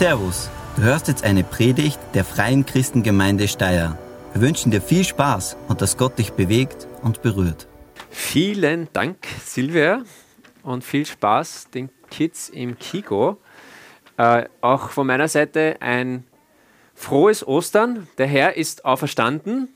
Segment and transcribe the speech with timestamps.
[0.00, 3.98] Servus, du hörst jetzt eine Predigt der Freien Christengemeinde Steyr.
[4.32, 7.68] Wir wünschen dir viel Spaß und dass Gott dich bewegt und berührt.
[8.08, 10.02] Vielen Dank, Silvia,
[10.62, 13.42] und viel Spaß den Kids im Kigo.
[14.16, 16.24] Äh, auch von meiner Seite ein
[16.94, 18.08] frohes Ostern.
[18.16, 19.68] Der Herr ist auferstanden.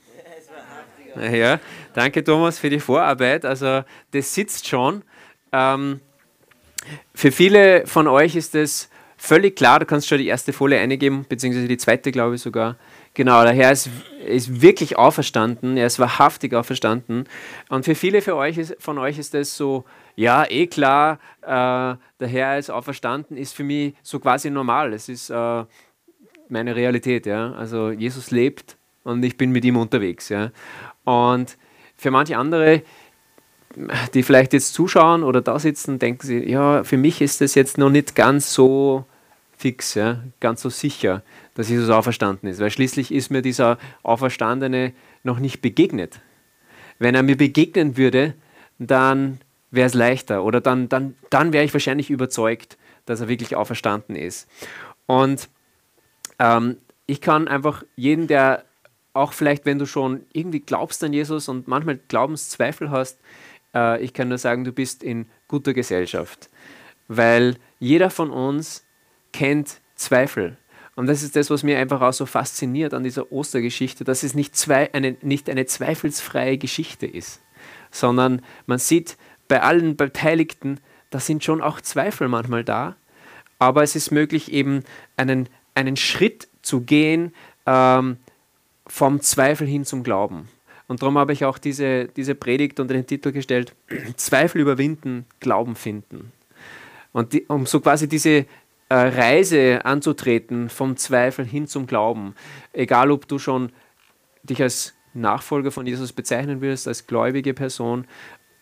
[1.21, 1.59] Ja,
[1.93, 3.45] danke Thomas für die Vorarbeit.
[3.45, 5.03] Also das sitzt schon.
[5.51, 5.99] Ähm,
[7.13, 8.89] für viele von euch ist es
[9.25, 12.77] völlig klar, du kannst schon die erste Folie eingeben, beziehungsweise die zweite, glaube ich sogar.
[13.13, 13.89] Genau, der Herr ist,
[14.25, 17.27] ist wirklich auferstanden, er ist wahrhaftig auferstanden.
[17.69, 21.47] Und für viele für euch ist, von euch ist das so, ja, eh klar, äh,
[21.47, 24.93] der Herr ist auferstanden, ist für mich so quasi normal.
[24.93, 25.63] Es ist äh,
[26.49, 27.53] meine Realität, ja.
[27.53, 30.51] Also Jesus lebt und ich bin mit ihm unterwegs, ja.
[31.03, 31.57] Und
[31.95, 32.83] für manche andere,
[34.13, 37.77] die vielleicht jetzt zuschauen oder da sitzen, denken sie, ja, für mich ist das jetzt
[37.77, 39.05] noch nicht ganz so
[39.65, 41.23] fix, ja, ganz so sicher,
[41.55, 42.59] dass Jesus auferstanden ist.
[42.59, 46.19] Weil schließlich ist mir dieser Auferstandene noch nicht begegnet.
[46.99, 48.35] Wenn er mir begegnen würde,
[48.77, 49.39] dann
[49.71, 54.15] wäre es leichter oder dann, dann, dann wäre ich wahrscheinlich überzeugt, dass er wirklich auferstanden
[54.15, 54.47] ist.
[55.07, 55.49] Und
[56.37, 58.65] ähm, ich kann einfach jeden, der
[59.13, 63.17] auch vielleicht, wenn du schon irgendwie glaubst an Jesus und manchmal Glaubenszweifel hast,
[63.73, 66.51] äh, ich kann nur sagen, du bist in guter Gesellschaft.
[67.07, 68.84] Weil jeder von uns
[69.35, 70.55] kennt Zweifel.
[70.95, 74.33] Und das ist das, was mir einfach auch so fasziniert an dieser Ostergeschichte, dass es
[74.33, 77.41] nicht, zwei, eine, nicht eine zweifelsfreie Geschichte ist,
[77.91, 79.17] sondern man sieht
[79.49, 82.95] bei allen Beteiligten, da sind schon auch Zweifel manchmal da,
[83.59, 84.83] aber es ist möglich, eben
[85.17, 87.33] einen, einen Schritt zu gehen
[87.65, 88.15] ähm,
[88.87, 90.47] vom Zweifel hin zum Glauben.
[90.87, 93.75] Und darum habe ich auch diese, diese Predigt unter den Titel gestellt,
[94.15, 96.31] Zweifel überwinden, Glauben finden.
[97.11, 98.45] Und die, um so quasi diese,
[98.89, 102.35] Reise anzutreten vom Zweifel hin zum Glauben.
[102.73, 103.71] Egal, ob du schon
[104.43, 108.05] dich als Nachfolger von Jesus bezeichnen willst, als gläubige Person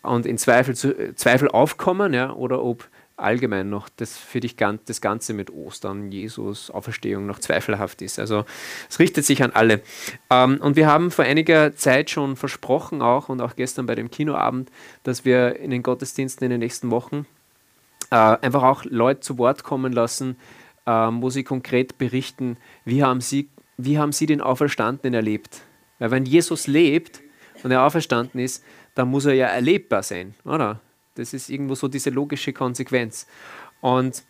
[0.02, 4.56] und in Zweifel, zu, äh, Zweifel aufkommen, ja, oder ob allgemein noch das für dich
[4.56, 8.18] das Ganze mit Ostern, Jesus, Auferstehung noch zweifelhaft ist.
[8.18, 8.44] Also
[8.90, 9.82] es richtet sich an alle.
[10.30, 14.10] Ähm, und wir haben vor einiger Zeit schon versprochen auch und auch gestern bei dem
[14.10, 14.70] Kinoabend,
[15.04, 17.26] dass wir in den Gottesdiensten in den nächsten Wochen
[18.14, 20.36] äh, einfach auch Leute zu Wort kommen lassen,
[20.86, 25.62] äh, wo sie konkret berichten, wie haben sie, wie haben sie den Auferstandenen erlebt.
[25.98, 27.22] Weil wenn Jesus lebt
[27.64, 28.62] und er auferstanden ist,
[28.94, 30.80] dann muss er ja erlebbar sein, oder?
[31.16, 33.26] Das ist irgendwo so diese logische Konsequenz.
[33.80, 34.22] Und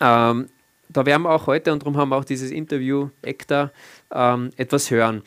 [0.00, 0.48] ähm,
[0.88, 3.70] da werden wir auch heute, und darum haben wir auch dieses Interview, ECTA,
[4.12, 5.22] ähm, etwas hören.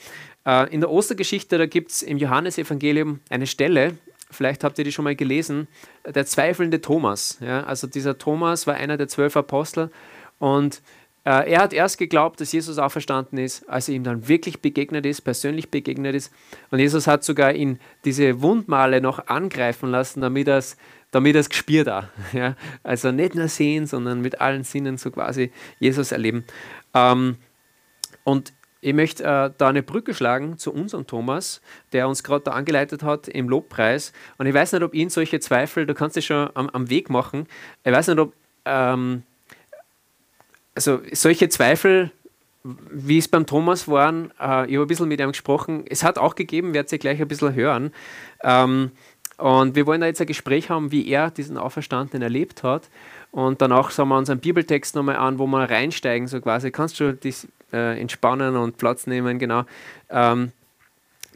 [0.48, 3.98] Äh, in der Ostergeschichte, da gibt es im Johannesevangelium eine Stelle,
[4.30, 5.68] vielleicht habt ihr die schon mal gelesen,
[6.06, 7.38] der zweifelnde Thomas.
[7.42, 7.64] Ja?
[7.64, 9.92] Also dieser Thomas war einer der zwölf Apostel
[10.40, 10.82] und
[11.24, 15.06] äh, er hat erst geglaubt, dass Jesus auferstanden ist, als er ihm dann wirklich begegnet
[15.06, 16.32] ist, persönlich begegnet ist.
[16.72, 20.78] Und Jesus hat sogar ihn diese Wundmale noch angreifen lassen, damit er es
[21.12, 22.10] damit es gespürt hat.
[22.34, 22.56] Ja?
[22.84, 26.46] Also nicht nur sehen, sondern mit allen Sinnen so quasi Jesus erleben.
[26.94, 27.38] Ähm,
[28.24, 28.54] und
[28.88, 31.62] ich möchte äh, da eine Brücke schlagen zu unserem Thomas,
[31.92, 34.14] der uns gerade da angeleitet hat im Lobpreis.
[34.38, 37.10] Und ich weiß nicht, ob ihn solche Zweifel, du kannst dich schon am, am Weg
[37.10, 37.48] machen.
[37.84, 38.32] Ich weiß nicht, ob
[38.64, 39.24] ähm,
[40.74, 42.12] also solche Zweifel,
[42.64, 45.84] wie es beim Thomas waren, äh, ich habe ein bisschen mit ihm gesprochen.
[45.90, 47.92] Es hat auch gegeben, werdet ihr gleich ein bisschen hören.
[48.42, 48.92] Ähm,
[49.38, 52.90] und wir wollen da jetzt ein Gespräch haben, wie er diesen Auferstandenen erlebt hat.
[53.32, 56.72] Und danach schauen wir uns einen Bibeltext nochmal an, wo wir reinsteigen, so quasi.
[56.72, 59.64] Kannst du dich äh, entspannen und Platz nehmen, genau.
[60.10, 60.52] Ähm,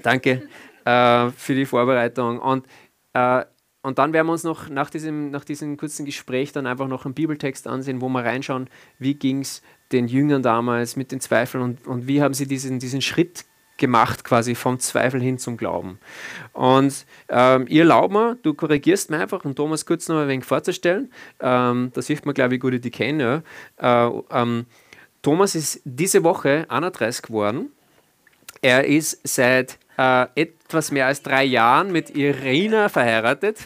[0.02, 0.48] danke
[0.86, 2.40] äh, für die Vorbereitung.
[2.40, 2.66] Und,
[3.14, 3.44] äh,
[3.82, 7.06] und dann werden wir uns noch nach diesem, nach diesem kurzen Gespräch dann einfach noch
[7.06, 11.64] einen Bibeltext ansehen, wo wir reinschauen, wie ging es den Jüngern damals mit den Zweifeln
[11.64, 13.46] und, und wie haben sie diesen, diesen Schritt
[13.78, 16.00] gemacht, quasi vom Zweifel hin zum Glauben.
[16.54, 20.46] Und ähm, ihr erlaubt mir, du korrigierst mir einfach, um Thomas kurz noch ein wenig
[20.46, 21.12] vorzustellen.
[21.40, 23.44] Ähm, da sieht man, glaube ich, gut die kenne.
[23.82, 24.08] Ja.
[24.08, 24.66] Äh, ähm,
[25.22, 27.72] Thomas ist diese Woche 31 geworden.
[28.62, 33.60] Er ist seit äh, etwas mehr als drei Jahren mit Irina verheiratet.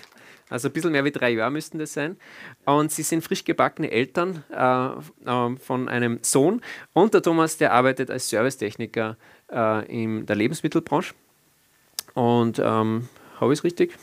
[0.50, 2.18] Also ein bisschen mehr wie drei Jahre müssten das sein.
[2.66, 6.62] Und sie sind frisch gebackene Eltern äh, äh, von einem Sohn.
[6.94, 9.18] Und der Thomas, der arbeitet als Servicetechniker
[9.51, 11.13] äh, in der Lebensmittelbranche.
[12.13, 13.10] Und ähm,
[13.40, 13.98] habe ich es richtig?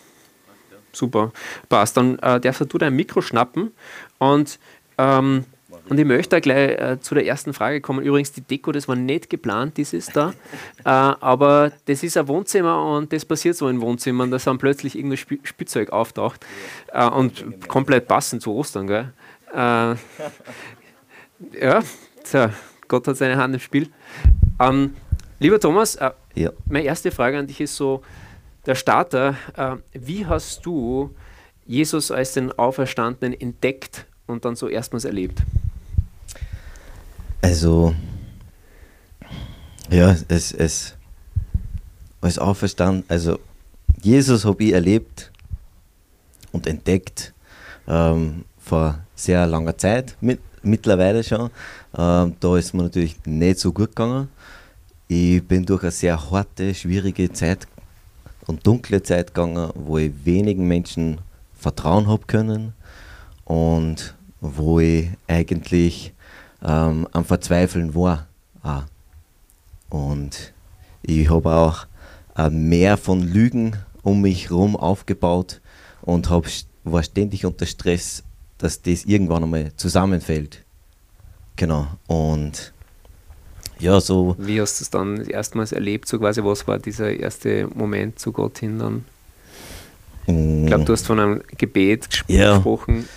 [0.93, 1.33] Super,
[1.69, 1.97] passt.
[1.97, 3.73] Dann äh, darfst du dein Mikro schnappen
[4.19, 4.59] und,
[4.99, 5.45] ähm,
[5.89, 8.03] und ich möchte gleich äh, zu der ersten Frage kommen.
[8.05, 10.31] Übrigens, die Deko, das war nicht geplant, dieses da,
[10.85, 14.97] äh, aber das ist ein Wohnzimmer und das passiert so in Wohnzimmern, dass dann plötzlich
[14.97, 16.45] irgendein Sp Spielzeug auftaucht
[16.93, 18.87] äh, und komplett passend zu Ostern.
[18.87, 19.13] Gell?
[19.53, 19.57] Äh,
[21.61, 21.83] ja,
[22.25, 22.47] So,
[22.89, 23.89] Gott hat seine Hand im Spiel.
[24.61, 24.95] Ähm,
[25.41, 26.51] lieber Thomas, äh, Ja.
[26.69, 28.03] meine erste Frage an dich ist so,
[28.67, 31.11] der Starter, äh, wie hast du
[31.67, 35.43] Jesus als den Auferstandenen entdeckt und dann so erstmals erlebt?
[37.43, 37.93] Also,
[39.91, 40.95] ja, es, es
[42.21, 43.41] als auferstanden, also
[44.01, 45.33] Jesus habe ich erlebt
[46.53, 47.35] und entdeckt
[47.89, 51.51] ähm, vor sehr langer Zeit, mit, mittlerweile schon.
[51.99, 54.29] Ähm, da ist mir natürlich nicht so gut gegangen.
[55.09, 57.67] Ich bin durch eine sehr harte, schwierige Zeit
[58.47, 61.21] und dunkle Zeit gegangen, wo ich wenigen Menschen
[61.55, 62.73] vertrauen habe können
[63.45, 66.15] und wo ich eigentlich
[66.65, 68.27] ähm, am Verzweifeln war.
[68.63, 68.85] Auch.
[69.91, 70.53] Und
[71.03, 71.87] ich habe auch
[72.35, 75.61] ein Meer von Lügen um mich herum aufgebaut
[76.03, 76.47] und hab,
[76.85, 78.23] war ständig unter Stress,
[78.59, 80.65] dass das irgendwann einmal zusammenfällt.
[81.57, 81.87] Genau.
[82.07, 82.73] Und
[83.79, 84.37] ja, so.
[84.39, 86.09] Wie hast du es dann erstmals erlebt?
[86.09, 89.05] So quasi, was war dieser erste Moment zu Gott hin dann?
[90.27, 92.55] Ich glaube, du hast von einem Gebet ges Ja.
[92.55, 93.09] gesprochen,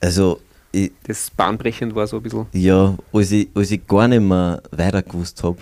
[0.00, 0.40] Also,
[0.72, 2.46] ich, das bahnbrechend war so ein bisschen.
[2.52, 5.58] Ja, als ich, als ich gar nicht mehr weiter gewusst habe,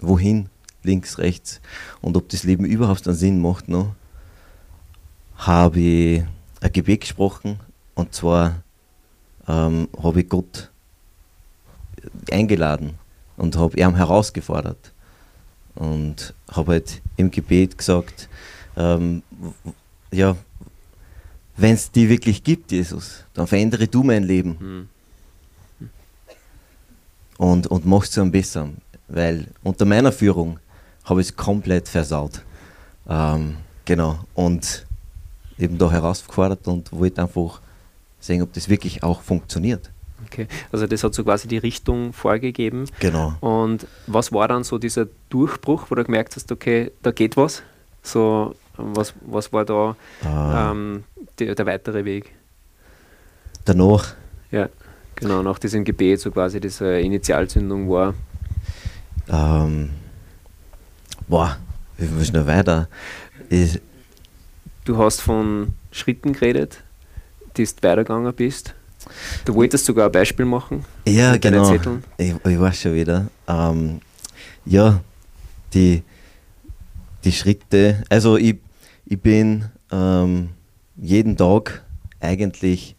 [0.00, 0.48] wohin,
[0.82, 1.60] links, rechts
[2.00, 3.94] und ob das Leben überhaupt einen Sinn macht noch,
[5.36, 6.24] habe ich
[6.60, 7.58] ein Gebet gesprochen
[7.94, 8.62] und zwar
[9.48, 10.70] ähm, habe ich Gott
[12.30, 12.98] eingeladen
[13.36, 14.92] und habe ihn herausgefordert
[15.74, 18.28] und habe halt im Gebet gesagt,
[18.76, 19.22] ähm,
[20.12, 20.36] ja,
[21.56, 24.88] wenn es die wirklich gibt, Jesus, dann verändere du mein Leben Hm.
[27.38, 28.78] und, und mach's zu einem besseren.
[29.08, 30.58] Weil unter meiner Führung
[31.04, 32.40] habe ich es komplett versaut.
[33.08, 34.18] Ähm, genau.
[34.34, 34.86] Und
[35.58, 37.60] eben da herausgefordert und wollte einfach
[38.18, 39.90] sehen, ob das wirklich auch funktioniert.
[40.26, 42.86] Okay, also das hat so quasi die Richtung vorgegeben.
[42.98, 43.34] Genau.
[43.40, 47.62] Und was war dann so dieser Durchbruch, wo du gemerkt hast, okay, da geht was?
[48.02, 51.04] So, was, was war da Äh, ähm,
[51.38, 52.32] der, der weitere Weg?
[53.64, 54.14] danach,
[54.50, 54.68] Ja,
[55.14, 58.14] genau, nach diesem Gebet, so quasi diese Initialzündung war.
[59.28, 59.90] ähm,
[61.28, 61.56] boah,
[61.96, 62.88] wie viel noch weiter?
[63.48, 63.80] Ich,
[64.84, 66.82] Du hast von Schritten geredet,
[67.56, 68.74] die du weitergegangen bist.
[69.46, 70.84] Du wolltest sogar ein Beispiel machen.
[71.06, 71.72] ja, genau.
[72.18, 73.26] Ich, ich weiß schon wieder.
[73.48, 74.00] Ähm,
[74.66, 75.00] ja,
[75.72, 76.02] die,
[77.24, 78.02] die Schritte.
[78.10, 78.56] Also ich,
[79.14, 80.50] ich bin ähm,
[80.96, 81.84] jeden Tag
[82.18, 82.96] eigentlich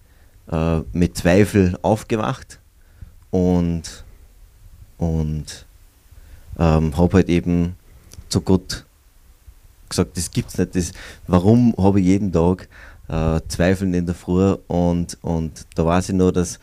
[0.50, 2.60] äh, mit Zweifel aufgewacht
[3.32, 4.06] und,
[4.98, 5.66] und
[6.58, 7.76] ähm, habe halt eben
[8.30, 8.86] zu Gott
[9.90, 10.74] gesagt, das gibt's nicht.
[10.74, 10.94] Das,
[11.28, 12.70] warum habe ich jeden Tag
[13.10, 16.60] äh, Zweifeln in der Früh und, und da weiß ich nur, dass,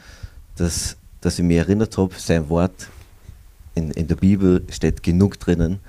[0.57, 2.89] dass, dass ich mich erinnert habe, sein Wort
[3.75, 5.81] in, in der Bibel steht genug drinnen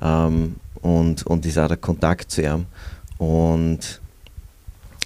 [0.00, 2.64] ähm, und, und ist auch der Kontakt zu ihm.
[3.20, 4.00] Und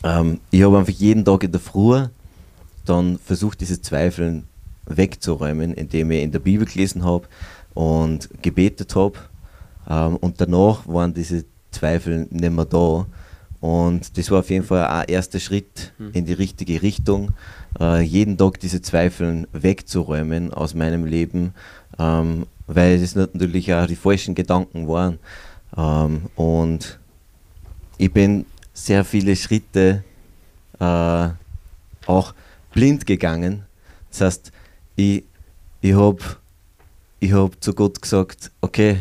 [0.04, 2.06] ähm, ich habe einfach jeden Tag in der Früh
[2.84, 4.44] dann versucht, diese Zweifeln
[4.86, 7.26] wegzuräumen, indem ich in der Bibel gelesen habe
[7.74, 9.14] und gebetet habe.
[9.90, 13.06] Ähm, und danach waren diese Zweifel nicht mehr da.
[13.60, 16.10] Und das war auf jeden Fall ein erster Schritt Mhm.
[16.12, 17.32] in die richtige Richtung,
[17.80, 21.52] äh, jeden Tag diese Zweifel wegzuräumen aus meinem Leben,
[21.98, 25.18] ähm, weil es natürlich auch die falschen Gedanken waren.
[25.76, 27.00] Ähm, und
[27.98, 30.04] ich bin sehr viele Schritte
[30.80, 31.28] äh,
[32.06, 32.34] auch
[32.72, 33.64] blind gegangen.
[34.10, 34.52] Das heißt,
[34.96, 35.24] ich,
[35.80, 36.18] ich habe
[37.20, 39.00] ich hab zu Gott gesagt, okay,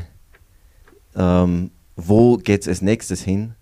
[1.16, 3.54] ähm, wo geht es als nächstes hin?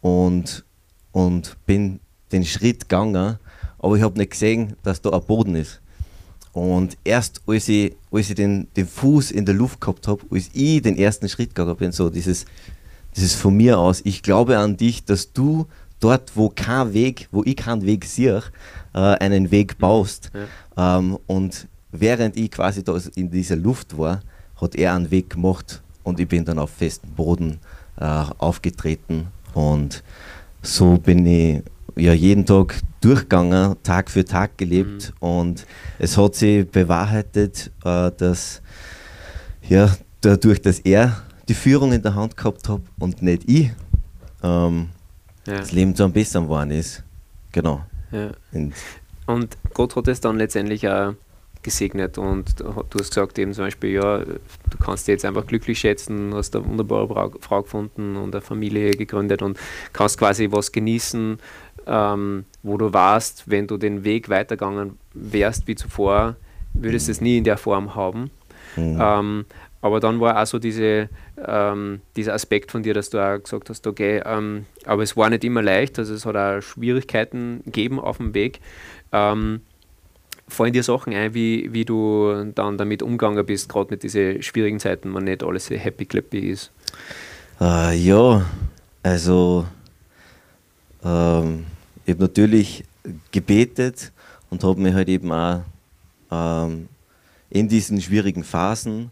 [0.00, 0.64] Und,
[1.12, 2.00] und bin
[2.32, 3.38] den Schritt gegangen,
[3.78, 5.80] aber ich habe nicht gesehen, dass da ein Boden ist.
[6.52, 10.50] Und erst als ich, als ich den, den Fuß in der Luft gehabt habe, als
[10.52, 12.44] ich den ersten Schritt gegangen bin, so dieses,
[13.16, 15.66] dieses von mir aus, ich glaube an dich, dass du
[16.00, 18.42] dort, wo kein Weg, wo ich keinen Weg sehe,
[18.94, 20.30] äh, einen Weg baust.
[20.76, 24.20] Ähm, und während ich quasi da in dieser Luft war,
[24.60, 27.58] hat er einen Weg gemacht und ich bin dann auf festem Boden
[27.96, 28.04] äh,
[28.38, 29.28] aufgetreten.
[29.54, 30.02] Und
[30.62, 31.62] so bin ich
[31.96, 35.12] ja jeden Tag durchgegangen, Tag für Tag gelebt.
[35.20, 35.66] Und
[35.98, 38.62] es hat sich bewahrheitet, äh, dass
[39.68, 41.22] ja, dadurch, dass er
[41.52, 43.70] die Führung in der Hand gehabt hat und nicht ich,
[44.42, 44.88] ähm,
[45.46, 47.04] Ja, das Leben zu einem besseren geworden ist.
[47.52, 47.82] Genau.
[48.10, 48.30] ja.
[48.52, 48.72] Und
[49.26, 51.12] Und Gott hat es dann letztendlich auch
[51.62, 55.78] gesegnet und du hast gesagt eben zum Beispiel, ja, du kannst dich jetzt einfach glücklich
[55.78, 59.58] schätzen, hast eine wunderbare Frau, gefunden und eine Familie gegründet und
[59.92, 61.38] kannst quasi was genießen,
[61.86, 66.36] ähm, wo du warst, wenn du den Weg weitergegangen wärst wie zuvor,
[66.72, 68.30] würdest es nie in der Form haben.
[68.76, 68.98] Mhm.
[68.98, 69.44] Ähm,
[69.82, 71.08] aber dann war auch so diese,
[71.46, 75.30] ähm, dieser Aspekt von dir, dass du auch gesagt hast, okay, ähm, aber es war
[75.30, 78.60] nicht immer leicht, also es hat auch Schwierigkeiten gegeben auf dem Weg.
[79.12, 79.60] Ähm,
[80.48, 84.78] fallen dir Sachen ein, wie, wie du dann damit umgegangen bist, gerade mit diesen schwierigen
[84.78, 86.70] Zeiten, wenn nicht alles so happy clappy ist?
[87.60, 88.44] Äh, ja,
[89.02, 89.66] also
[91.04, 91.64] ähm,
[92.04, 92.84] ich habe natürlich
[93.30, 94.12] gebetet
[94.50, 95.62] und habe mich halt eben auch
[96.30, 96.88] ähm,
[97.50, 99.10] in diesen schwierigen Phasen,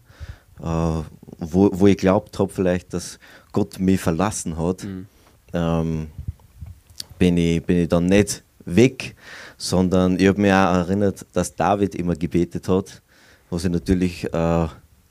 [0.59, 1.01] äh,
[1.41, 3.19] wo, wo ich glaubt habe vielleicht, dass
[3.51, 5.05] Gott mich verlassen hat, Mhm.
[5.53, 6.07] ähm,
[7.19, 9.15] bin, ich, bin ich dann nicht weg,
[9.57, 13.01] sondern ich habe mich auch erinnert, dass David immer gebetet hat,
[13.49, 14.67] was ich natürlich äh,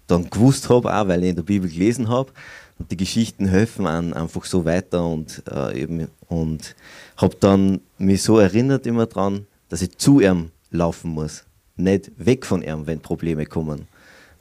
[0.06, 2.32] dann gewusst habe, auch weil ich in der Bibel gelesen habe.
[2.78, 6.74] Und die Geschichten helfen einem einfach so weiter und, äh, eben, und
[7.16, 11.44] habe dann mich so erinnert immer dran, dass ich zu ihm laufen muss,
[11.76, 13.86] nicht weg von ihm, wenn Probleme kommen.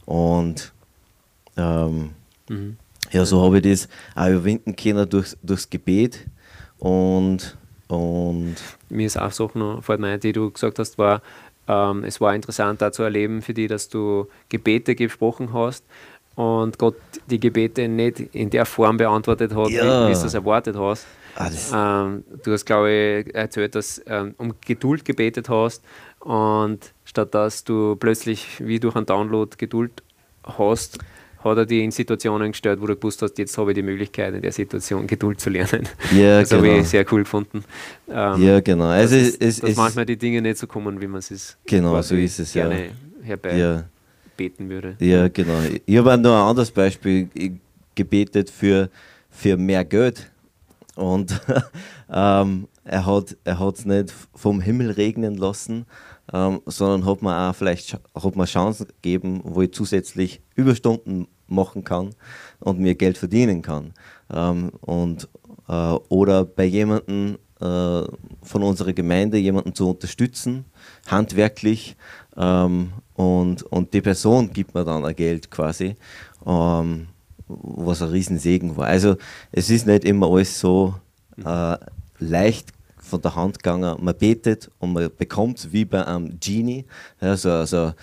[0.05, 0.71] Und
[1.59, 2.11] ähm,
[2.49, 2.77] Mhm.
[3.11, 6.25] ja, so habe ich das auch überwinden können durch, durchs Gebet
[6.79, 8.55] und, und
[8.89, 11.21] Mir ist auch Sachen noch fällt mir ein, die du gesagt hast, war,
[11.67, 15.83] ähm, es war interessant da zu erleben für dich, dass du Gebete gesprochen hast
[16.35, 16.95] und Gott
[17.29, 20.05] die Gebete nicht in der Form beantwortet hat, Ja.
[20.07, 21.05] wie, wie du es erwartet hast.
[21.35, 21.49] ah,
[22.07, 25.83] Ähm, du hast, glaube ich, erzählt, dass ähm, um Geduld gebetet hast
[26.19, 30.01] und statt dass du plötzlich wie durch einen Download Geduld
[30.43, 30.97] hast,
[31.43, 34.33] hat er dich in Situationen gestellt, wo du gewusst hast, jetzt habe ich die Möglichkeit,
[34.33, 35.87] in der Situation Geduld zu lernen.
[36.15, 36.81] ja, Das habe genau.
[36.81, 37.63] ich sehr cool gefunden.
[38.09, 38.85] Ähm, Ja, genau.
[38.85, 41.57] Also dass, es, es, dass es, manchmal die Dinge nicht so kommen, wie man es
[41.65, 42.67] Genau, so ist es, ja.
[42.67, 42.89] gerne
[43.23, 43.83] herbei ja,
[44.35, 44.95] beten würde.
[44.99, 45.59] ja, genau.
[45.85, 47.29] Ich habe noch ein anderes Beispiel
[47.95, 48.89] gebetet für,
[49.29, 50.29] für mehr Geld.
[50.95, 51.39] Und
[52.13, 55.85] ähm, er hat er nicht vom Himmel regnen lassen,
[56.33, 61.83] ähm, sondern hat mir auch vielleicht hat mir Chancen gegeben, wo ich zusätzlich Überstunden machen
[61.83, 62.15] kann
[62.59, 63.93] und mir Geld verdienen kann.
[64.33, 65.27] Ähm, und,
[65.67, 65.71] äh,
[66.09, 68.03] oder bei jemandem äh,
[68.41, 70.65] von unserer Gemeinde jemanden zu unterstützen,
[71.07, 71.95] handwerklich.
[72.37, 75.95] Ähm, und, und die Person gibt mir dann ein Geld quasi,
[76.45, 77.07] ähm,
[77.47, 78.87] was ein Riesensegen war.
[78.87, 79.15] Also
[79.51, 80.95] es ist nicht immer alles so
[81.45, 81.77] äh,
[82.19, 82.73] leicht
[83.09, 83.97] von der Hand gegangen.
[83.99, 86.85] Man betet und man bekommt wie bei einem Genie,
[87.19, 87.93] also, also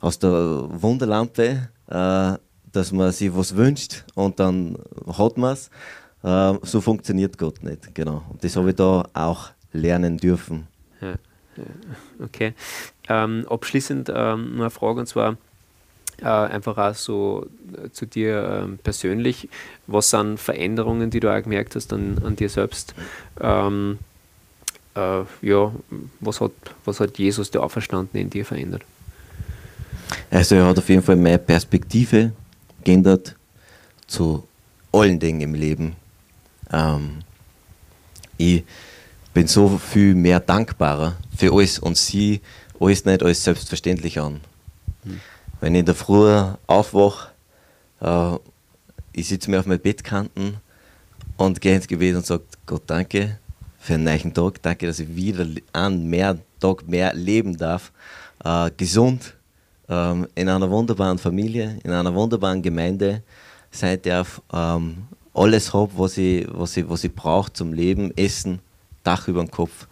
[0.00, 2.32] aus der Wunderlampe, äh,
[2.72, 5.70] dass man sich was wünscht und dann hat man es.
[6.22, 8.22] Äh, so funktioniert Gott nicht, genau.
[8.30, 10.66] Und das habe ich da auch lernen dürfen.
[11.00, 11.14] Ja,
[12.22, 12.54] okay.
[13.08, 15.36] Ähm, abschließend ähm, eine Frage und zwar
[16.22, 19.48] äh, einfach auch so äh, zu dir ähm, persönlich.
[19.86, 22.94] Was sind Veränderungen, die du auch gemerkt hast an, an dir selbst?
[23.40, 23.98] Ähm,
[24.94, 25.72] äh, ja,
[26.20, 26.52] was hat,
[26.84, 28.82] was hat Jesus, der Auferstandene, in dir verändert?
[30.30, 32.32] Also er hat auf jeden Fall meine Perspektive
[32.82, 33.36] geändert
[34.06, 34.46] zu
[34.92, 35.96] allen Dingen im Leben.
[36.72, 37.20] Ähm,
[38.36, 38.64] ich
[39.32, 42.40] bin so viel mehr dankbarer für alles und sie
[42.80, 44.40] alles nicht als selbstverständlich an.
[45.60, 47.30] Wenn ich in der Früh aufwache,
[48.00, 48.36] äh,
[49.12, 50.56] ich sitze mir auf meinem Bettkanten
[51.36, 53.38] und gehe ins Gebet und sage, Gott danke
[53.84, 57.92] für einen neuen Tag, danke, dass ich wieder einen mehr Tag mehr leben darf,
[58.42, 59.34] äh, gesund,
[59.90, 63.22] ähm, in einer wunderbaren Familie, in einer wunderbaren Gemeinde.
[63.70, 65.02] Sein darf, ähm,
[65.34, 68.60] alles habe, was ich, was ich, was ich brauche zum Leben, Essen,
[69.02, 69.86] Dach über dem Kopf.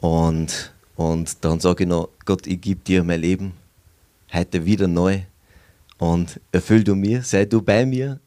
[0.00, 3.52] Und, und dann sage ich noch, Gott, ich gebe dir mein Leben.
[4.32, 5.20] Heute wieder neu.
[5.98, 8.18] Und erfüll du mir, sei du bei mir,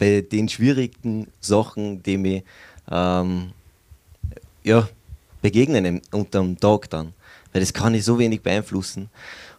[0.00, 2.42] bei den schwierigen Sachen, die mir
[2.90, 3.52] ähm,
[4.68, 4.86] ja,
[5.40, 7.14] begegnen unterm Tag dann.
[7.52, 9.08] Weil das kann ich so wenig beeinflussen.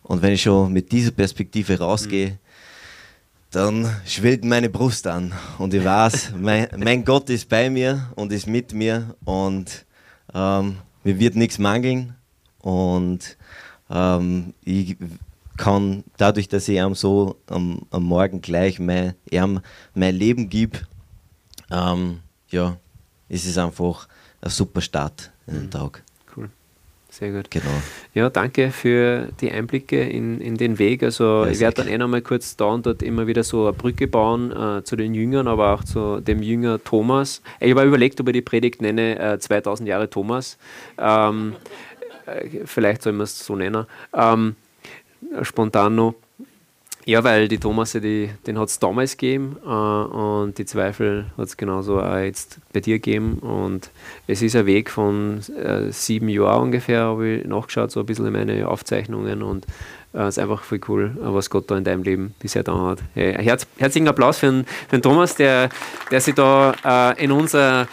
[0.03, 2.37] Und wenn ich schon mit dieser Perspektive rausgehe,
[3.49, 5.33] dann schwillt meine Brust an.
[5.57, 9.85] Und ich weiß, mein, mein Gott ist bei mir und ist mit mir und
[10.33, 12.15] ähm, mir wird nichts mangeln.
[12.59, 13.35] Und
[13.89, 14.95] ähm, ich
[15.57, 19.59] kann dadurch, dass ich ihm so am, am Morgen gleich mein, ihm
[19.95, 20.77] mein Leben gebe,
[21.71, 22.19] ähm,
[22.51, 22.77] ja,
[23.27, 24.07] ist es einfach
[24.41, 26.03] ein super Start in den Tag.
[26.35, 26.49] Cool.
[27.09, 27.49] Sehr gut.
[27.51, 27.65] Genau.
[28.13, 31.03] Ja, danke für die Einblicke in, in den Weg.
[31.03, 33.63] Also Ja, ich werde dann eh noch mal kurz da und dort immer wieder so
[33.63, 37.41] eine Brücke bauen äh, zu den Jüngern, aber auch zu dem Jünger Thomas.
[37.59, 40.57] Ich habe überlegt, ob ich die Predigt nenne, äh, 2000 Jahre Thomas.
[40.97, 41.55] Ähm,
[42.25, 43.85] äh, vielleicht soll man es so nennen.
[44.13, 44.55] Ähm,
[45.41, 46.15] spontan noch.
[47.09, 51.47] Ja, weil die Thomas, die, den hat es damals gegeben äh, und die Zweifel hat
[51.47, 53.39] es genauso auch jetzt bei dir gegeben.
[53.39, 53.89] Und
[54.27, 58.27] es ist ein Weg von äh, sieben Jahren ungefähr, habe ich nachgeschaut, so ein bisschen
[58.27, 59.65] in meine Aufzeichnungen und
[60.13, 62.99] es äh, ist einfach voll cool, was Gott da in deinem Leben bisher da hat.
[63.15, 65.69] Hey, herz, herzlichen Applaus für den, für den Thomas, der,
[66.11, 66.75] der sich da
[67.17, 67.87] äh, in unser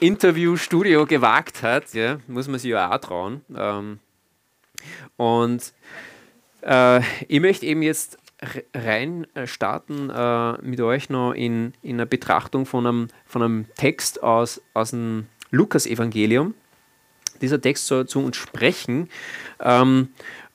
[0.00, 1.92] Interviewstudio gewagt hat.
[1.92, 3.42] Ja, muss man sich ja auch trauen.
[3.54, 3.98] Ähm,
[5.18, 5.74] und
[6.62, 8.16] äh, ich möchte eben jetzt
[8.74, 13.66] rein äh, starten äh, mit euch noch in, in einer Betrachtung von einem, von einem
[13.76, 16.54] Text aus, aus dem Lukas-Evangelium.
[17.40, 19.08] Dieser Text soll zu uns sprechen.
[19.60, 20.08] Ähm,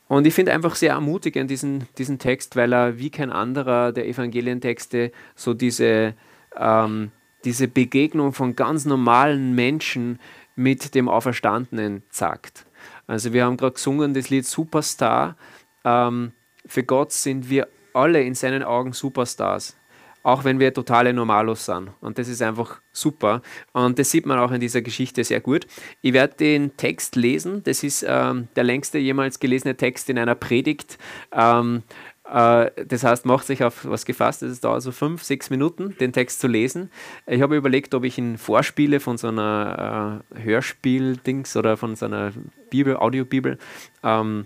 [0.07, 4.07] und ich finde einfach sehr ermutigend diesen, diesen Text, weil er wie kein anderer der
[4.07, 6.13] Evangelientexte so diese,
[6.55, 7.11] ähm,
[7.43, 10.19] diese Begegnung von ganz normalen Menschen
[10.55, 12.65] mit dem Auferstandenen sagt.
[13.05, 15.35] Also wir haben gerade gesungen das Lied Superstar.
[15.83, 16.31] Ähm,
[16.65, 17.67] für Gott sind wir
[17.97, 19.75] alle in seinen Augen Superstars,
[20.23, 21.89] auch wenn wir totale Normalos sind.
[21.99, 23.41] Und das ist einfach super.
[23.73, 25.67] Und das sieht man auch in dieser Geschichte sehr gut.
[26.01, 27.63] Ich werde den Text lesen.
[27.63, 30.97] Das ist ähm, der längste jemals gelesene Text in einer Predigt.
[31.31, 31.83] Ähm,
[32.31, 34.43] äh, das heißt, macht sich auf was gefasst.
[34.43, 36.91] Es dauert so fünf, sechs Minuten, den Text zu lesen.
[37.25, 42.05] Ich habe überlegt, ob ich ihn vorspiele von so einer äh, Hörspiel-Dings oder von so
[42.05, 42.33] einer
[42.69, 43.57] Bibel, Audiobibel.
[44.03, 44.45] Ähm,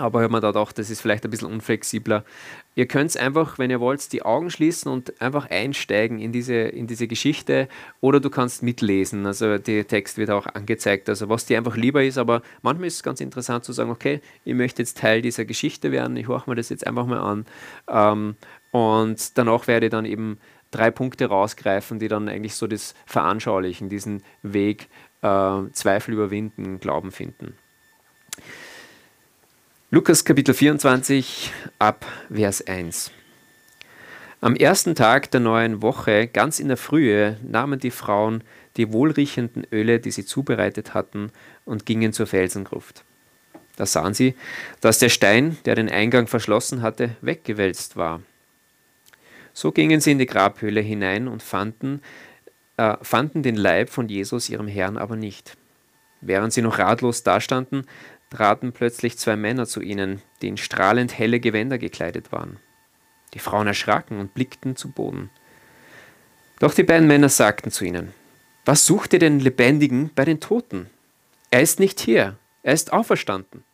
[0.00, 2.24] aber habe mir da gedacht, das ist vielleicht ein bisschen unflexibler.
[2.74, 6.86] Ihr könnt einfach, wenn ihr wollt, die Augen schließen und einfach einsteigen in diese, in
[6.86, 7.68] diese Geschichte
[8.00, 9.26] oder du kannst mitlesen.
[9.26, 12.18] Also der Text wird auch angezeigt, also was dir einfach lieber ist.
[12.18, 15.92] Aber manchmal ist es ganz interessant zu sagen, okay, ich möchte jetzt Teil dieser Geschichte
[15.92, 17.46] werden, ich höre mir das jetzt einfach mal an.
[17.88, 18.36] Ähm,
[18.70, 20.38] und danach werde ich dann eben
[20.70, 24.88] drei Punkte rausgreifen, die dann eigentlich so das veranschaulichen, diesen Weg
[25.22, 27.54] äh, Zweifel überwinden, Glauben finden.
[29.92, 33.10] Lukas Kapitel 24 ab Vers 1.
[34.40, 38.44] Am ersten Tag der neuen Woche, ganz in der Frühe, nahmen die Frauen
[38.76, 41.32] die wohlriechenden Öle, die sie zubereitet hatten,
[41.64, 43.02] und gingen zur Felsengruft.
[43.74, 44.36] Da sahen sie,
[44.80, 48.22] dass der Stein, der den Eingang verschlossen hatte, weggewälzt war.
[49.52, 52.00] So gingen sie in die Grabhöhle hinein und fanden,
[52.76, 55.56] äh, fanden den Leib von Jesus, ihrem Herrn, aber nicht.
[56.20, 57.86] Während sie noch ratlos dastanden,
[58.30, 62.58] traten plötzlich zwei Männer zu ihnen, die in strahlend helle Gewänder gekleidet waren.
[63.34, 65.30] Die Frauen erschraken und blickten zu Boden.
[66.60, 68.14] Doch die beiden Männer sagten zu ihnen,
[68.64, 70.88] Was sucht ihr den Lebendigen bei den Toten?
[71.50, 73.64] Er ist nicht hier, er ist auferstanden.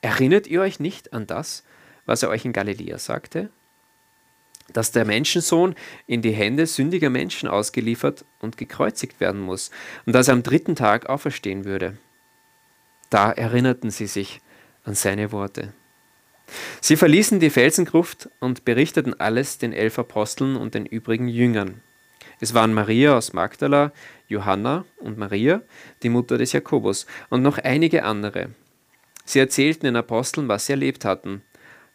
[0.00, 1.64] Erinnert ihr euch nicht an das,
[2.06, 3.50] was er euch in Galiläa sagte?
[4.72, 5.74] Dass der Menschensohn
[6.06, 9.70] in die Hände sündiger Menschen ausgeliefert und gekreuzigt werden muss
[10.06, 11.98] und dass er am dritten Tag auferstehen würde.
[13.12, 14.40] Da erinnerten sie sich
[14.84, 15.74] an seine Worte.
[16.80, 21.82] Sie verließen die Felsengruft und berichteten alles den elf Aposteln und den übrigen Jüngern.
[22.40, 23.92] Es waren Maria aus Magdala,
[24.28, 25.60] Johanna und Maria,
[26.02, 28.48] die Mutter des Jakobus, und noch einige andere.
[29.26, 31.42] Sie erzählten den Aposteln, was sie erlebt hatten.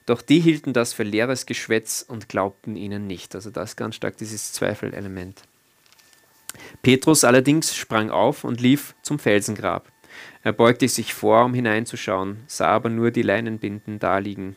[0.06, 3.34] Doch die hielten das für leeres Geschwätz und glaubten ihnen nicht.
[3.34, 5.42] Also das ganz stark dieses Zweifelelement.
[6.84, 9.92] Petrus allerdings sprang auf und lief zum Felsengrab.
[10.48, 14.56] Er beugte sich vor, um hineinzuschauen, sah aber nur die Leinenbinden daliegen.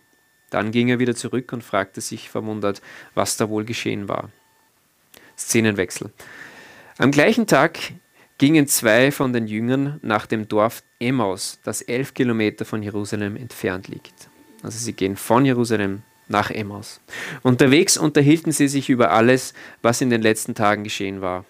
[0.48, 2.80] Dann ging er wieder zurück und fragte sich verwundert,
[3.16, 4.30] was da wohl geschehen war.
[5.36, 6.12] Szenenwechsel.
[6.96, 7.80] Am gleichen Tag
[8.38, 13.88] gingen zwei von den Jüngern nach dem Dorf Emmaus, das elf Kilometer von Jerusalem entfernt
[13.88, 14.30] liegt.
[14.62, 17.00] Also sie gehen von Jerusalem nach Emmaus.
[17.42, 21.44] Unterwegs unterhielten sie sich über alles, was in den letzten Tagen geschehen war.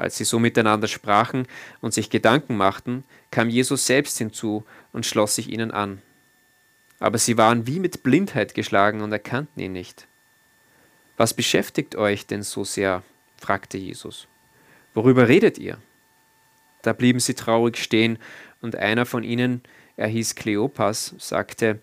[0.00, 1.46] Als sie so miteinander sprachen
[1.82, 6.00] und sich Gedanken machten, kam Jesus selbst hinzu und schloss sich ihnen an.
[7.00, 10.06] Aber sie waren wie mit Blindheit geschlagen und erkannten ihn nicht.
[11.18, 13.02] Was beschäftigt euch denn so sehr?
[13.36, 14.26] fragte Jesus.
[14.94, 15.76] Worüber redet ihr?
[16.80, 18.18] Da blieben sie traurig stehen,
[18.62, 19.62] und einer von ihnen,
[19.98, 21.78] er hieß Kleopas, sagte,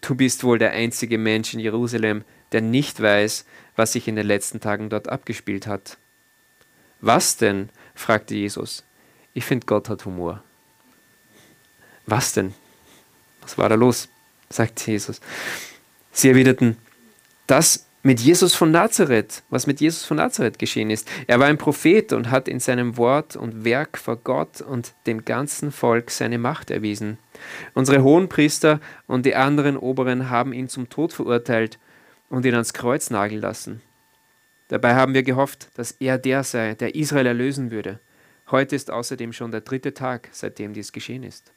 [0.00, 3.46] Du bist wohl der einzige Mensch in Jerusalem, der nicht weiß,
[3.76, 5.96] was sich in den letzten Tagen dort abgespielt hat.
[7.02, 7.68] Was denn?
[7.94, 8.84] fragte Jesus.
[9.34, 10.42] Ich finde, Gott hat Humor.
[12.06, 12.54] Was denn?
[13.42, 14.08] Was war da los?
[14.48, 15.20] sagte Jesus.
[16.12, 16.76] Sie erwiderten,
[17.46, 21.08] das mit Jesus von Nazareth, was mit Jesus von Nazareth geschehen ist.
[21.26, 25.24] Er war ein Prophet und hat in seinem Wort und Werk vor Gott und dem
[25.24, 27.18] ganzen Volk seine Macht erwiesen.
[27.74, 31.78] Unsere Hohenpriester und die anderen Oberen haben ihn zum Tod verurteilt
[32.28, 33.80] und ihn ans Kreuz nageln lassen.
[34.72, 38.00] Dabei haben wir gehofft, dass er der sei, der Israel erlösen würde.
[38.50, 41.52] Heute ist außerdem schon der dritte Tag, seitdem dies geschehen ist.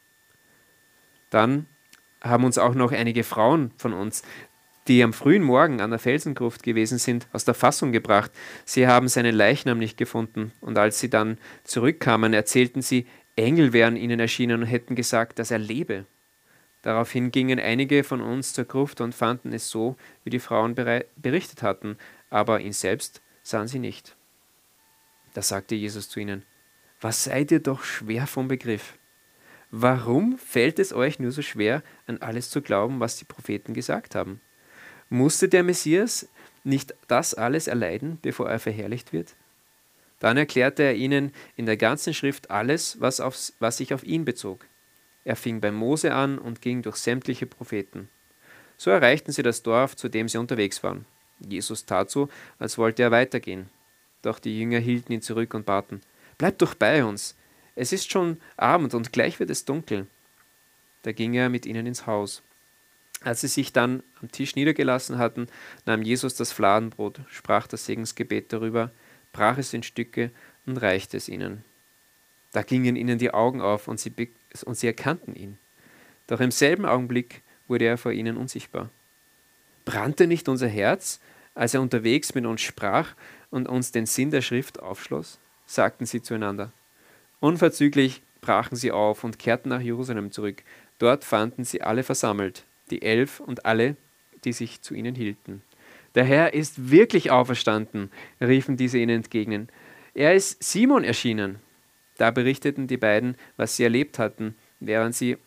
[1.29, 1.65] Dann
[2.21, 4.21] haben uns auch noch einige Frauen von uns
[4.87, 8.31] die am frühen Morgen an der Felsengruft gewesen sind, aus der Fassung gebracht.
[8.65, 10.51] Sie haben seinen Leichnam nicht gefunden.
[10.59, 15.51] Und als sie dann zurückkamen, erzählten sie, Engel wären ihnen erschienen und hätten gesagt, dass
[15.51, 16.05] er lebe.
[16.83, 21.63] Daraufhin gingen einige von uns zur Gruft und fanden es so, wie die Frauen berichtet
[21.63, 21.97] hatten,
[22.29, 24.15] aber ihn selbst sahen sie nicht.
[25.33, 26.45] Da sagte Jesus zu ihnen,
[27.01, 28.97] Was seid ihr doch schwer vom Begriff?
[29.71, 34.15] Warum fällt es euch nur so schwer, an alles zu glauben, was die Propheten gesagt
[34.15, 34.39] haben?
[35.09, 36.29] Musste der Messias
[36.63, 39.35] nicht das alles erleiden, bevor er verherrlicht wird?
[40.19, 44.25] Dann erklärte er ihnen in der ganzen Schrift alles, was, aufs, was sich auf ihn
[44.25, 44.65] bezog.
[45.25, 48.09] Er fing bei Mose an und ging durch sämtliche Propheten.
[48.77, 51.05] So erreichten sie das Dorf, zu dem sie unterwegs waren.
[51.39, 53.69] Jesus tat so, als wollte er weitergehen.
[54.21, 56.01] Doch die Jünger hielten ihn zurück und baten:
[56.37, 57.35] Bleib doch bei uns.
[57.75, 60.07] Es ist schon Abend und gleich wird es dunkel.
[61.03, 62.41] Da ging er mit ihnen ins Haus.
[63.21, 65.47] Als sie sich dann am Tisch niedergelassen hatten,
[65.85, 68.91] nahm Jesus das Fladenbrot, sprach das Segensgebet darüber,
[69.33, 70.31] brach es in Stücke
[70.65, 71.63] und reichte es ihnen.
[72.51, 74.13] Da gingen ihnen die Augen auf und sie,
[74.65, 75.57] und sie erkannten ihn.
[76.27, 78.89] Doch im selben Augenblick wurde er vor ihnen unsichtbar.
[79.85, 81.19] Brannte nicht unser Herz,
[81.53, 83.13] als er unterwegs mit uns sprach
[83.49, 85.39] und uns den Sinn der Schrift aufschloss?
[85.65, 86.71] sagten sie zueinander.
[87.39, 90.63] Unverzüglich brachen sie auf und kehrten nach Jerusalem zurück.
[90.99, 93.95] Dort fanden sie alle versammelt, die Elf und alle,
[94.43, 95.63] die sich zu ihnen hielten.
[96.13, 99.67] Der Herr ist wirklich auferstanden, riefen diese ihnen entgegen.
[100.13, 101.59] Er ist Simon erschienen.
[102.17, 105.37] Da berichteten die beiden, was sie erlebt hatten, während sie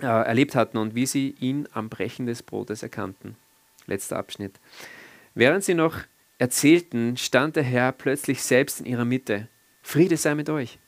[0.00, 3.36] äh, erlebt hatten und wie sie ihn am Brechen des Brotes erkannten.
[3.88, 4.60] Letzter Abschnitt.
[5.34, 5.98] Während sie noch
[6.38, 9.48] erzählten, stand der Herr plötzlich selbst in ihrer Mitte.
[9.82, 10.78] Friede sei mit euch,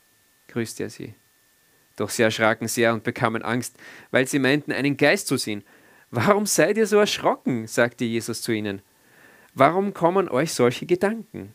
[0.48, 1.14] grüßte er sie.
[1.96, 3.76] Doch sie erschraken sehr und bekamen Angst,
[4.10, 5.64] weil sie meinten, einen Geist zu sehen.
[6.10, 7.66] Warum seid ihr so erschrocken?
[7.66, 8.82] sagte Jesus zu ihnen.
[9.54, 11.54] Warum kommen euch solche Gedanken?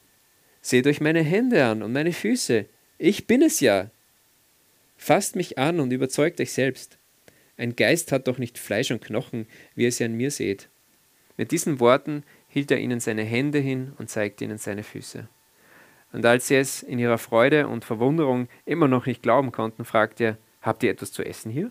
[0.62, 2.66] Seht euch meine Hände an und meine Füße.
[2.98, 3.90] Ich bin es ja.
[4.98, 6.98] Fasst mich an und überzeugt euch selbst.
[7.58, 10.70] Ein Geist hat doch nicht Fleisch und Knochen, wie ihr sie an mir seht.
[11.38, 15.28] Mit diesen Worten hielt er ihnen seine Hände hin und zeigte ihnen seine Füße.
[16.14, 20.24] Und als sie es in ihrer Freude und Verwunderung immer noch nicht glauben konnten, fragte
[20.24, 21.70] er, Habt ihr etwas zu essen hier?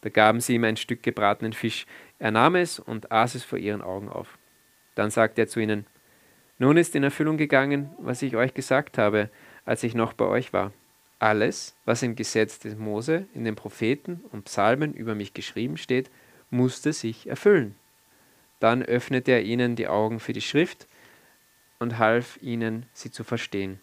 [0.00, 1.86] Da gaben sie ihm ein Stück gebratenen Fisch.
[2.18, 4.38] Er nahm es und aß es vor ihren Augen auf.
[4.96, 5.86] Dann sagte er zu ihnen,
[6.58, 9.30] Nun ist in Erfüllung gegangen, was ich euch gesagt habe,
[9.64, 10.72] als ich noch bei euch war.
[11.18, 16.10] Alles, was im Gesetz des Mose, in den Propheten und Psalmen über mich geschrieben steht,
[16.50, 17.76] musste sich erfüllen.
[18.60, 20.86] Dann öffnete er ihnen die Augen für die Schrift
[21.78, 23.80] und half ihnen, sie zu verstehen.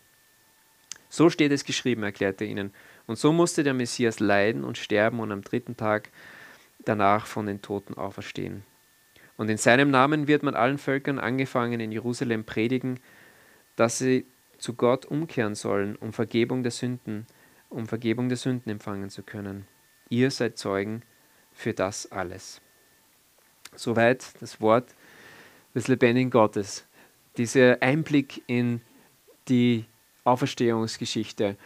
[1.10, 2.74] So steht es geschrieben, erklärte er ihnen.
[3.06, 6.10] Und so musste der Messias leiden und sterben und am dritten Tag
[6.86, 8.64] danach von den Toten auferstehen.
[9.38, 13.00] Und in seinem Namen wird man allen Völkern angefangen in Jerusalem predigen,
[13.76, 14.26] dass sie
[14.58, 17.28] zu Gott umkehren sollen, um Vergebung der Sünden,
[17.70, 19.68] um Vergebung der Sünden empfangen zu können.
[20.10, 21.02] Ihr seid Zeugen
[21.54, 22.62] für das alles.
[23.76, 24.94] Soweit das Wort
[25.76, 26.86] des lebendigen Gottes.
[27.38, 28.82] Dieser Einblick in
[29.48, 29.86] die
[30.24, 31.58] Auferstehungsgeschichte.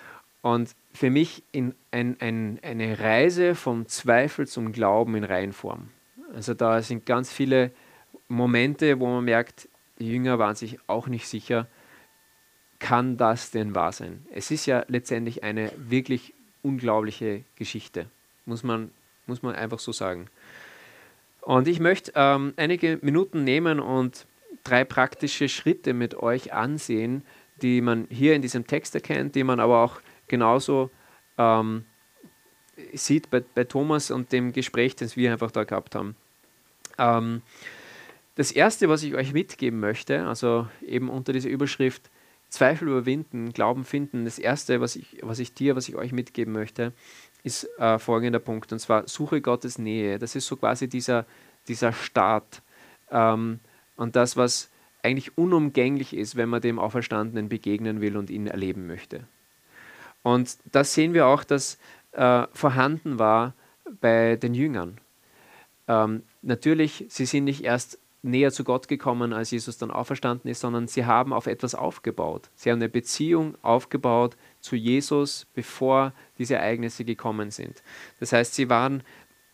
[0.42, 5.90] Und für mich in ein, ein, eine Reise vom Zweifel zum Glauben in Reihenform.
[6.34, 7.72] Also da sind ganz viele
[8.28, 11.68] Momente, wo man merkt, die Jünger waren sich auch nicht sicher,
[12.80, 14.26] kann das denn wahr sein?
[14.32, 18.10] Es ist ja letztendlich eine wirklich unglaubliche Geschichte,
[18.46, 18.92] muss man,
[19.26, 20.30] muss man einfach so sagen.
[21.48, 24.28] Und ich möchte ähm, einige Minuten nehmen und
[24.66, 27.24] drei praktische Schritte mit euch ansehen,
[27.62, 30.92] die man hier in diesem Text erkennt, die man aber auch genauso
[31.38, 31.86] ähm,
[32.92, 36.18] sieht bei, bei Thomas und dem Gespräch, das wir einfach da gehabt haben.
[36.98, 37.42] Ähm,
[38.36, 42.10] das erste, was ich euch mitgeben möchte, also eben unter dieser Überschrift
[42.50, 46.54] Zweifel überwinden, Glauben finden, das erste, was ich, was ich dir, was ich euch mitgeben
[46.54, 46.94] möchte,
[47.48, 50.20] ist äh, folgender Punkt, und zwar suche Gottes Nähe.
[50.20, 51.26] Das ist so quasi dieser,
[51.68, 52.62] dieser Start
[53.10, 53.60] ähm,
[53.96, 54.70] und das, was
[55.04, 59.26] eigentlich unumgänglich ist, wenn man dem Auferstandenen begegnen will und ihn erleben möchte.
[60.24, 61.78] Und das sehen wir auch, dass
[62.12, 63.54] äh, vorhanden war
[64.02, 65.00] bei den Jüngern.
[65.88, 70.62] Ähm, natürlich, sie sind nicht erst näher zu Gott gekommen, als Jesus dann auferstanden ist,
[70.62, 72.50] sondern sie haben auf etwas aufgebaut.
[72.56, 77.84] Sie haben eine Beziehung aufgebaut zu Jesus, bevor diese Ereignisse gekommen sind.
[78.20, 79.04] Das heißt, sie waren,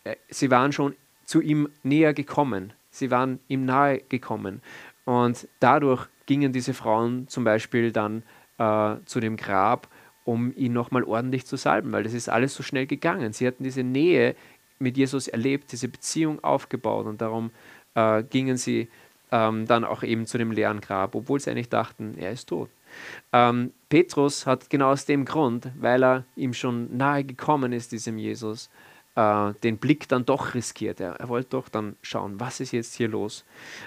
[0.04, 2.72] äh, sie waren schon zu ihm näher gekommen.
[2.90, 4.62] Sie waren ihm nahe gekommen.
[5.04, 8.22] Und dadurch gingen diese Frauen zum Beispiel dann
[8.58, 9.88] äh, zu dem Grab,
[10.24, 13.32] um ihn nochmal ordentlich zu salben, weil das ist alles so schnell gegangen.
[13.32, 14.34] Sie hatten diese Nähe
[14.78, 17.50] mit Jesus erlebt, diese Beziehung aufgebaut und darum
[17.94, 18.88] äh, gingen sie
[19.30, 22.70] ähm, dann auch eben zu dem leeren Grab, obwohl sie eigentlich dachten, er ist tot.
[23.32, 28.18] Ähm, Petrus hat genau aus dem Grund, weil er ihm schon nahe gekommen ist, diesem
[28.18, 28.70] Jesus,
[29.16, 31.00] äh, den Blick dann doch riskiert.
[31.00, 33.44] Er, er, wollte doch dann schauen, was ist jetzt hier los.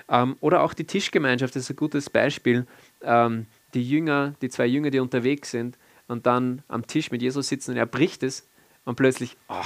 [0.09, 2.65] Ähm, oder auch die Tischgemeinschaft ist ein gutes Beispiel.
[3.01, 7.49] Ähm, die Jünger, die zwei Jünger, die unterwegs sind und dann am Tisch mit Jesus
[7.49, 8.47] sitzen und er bricht es
[8.85, 9.65] und plötzlich, oh,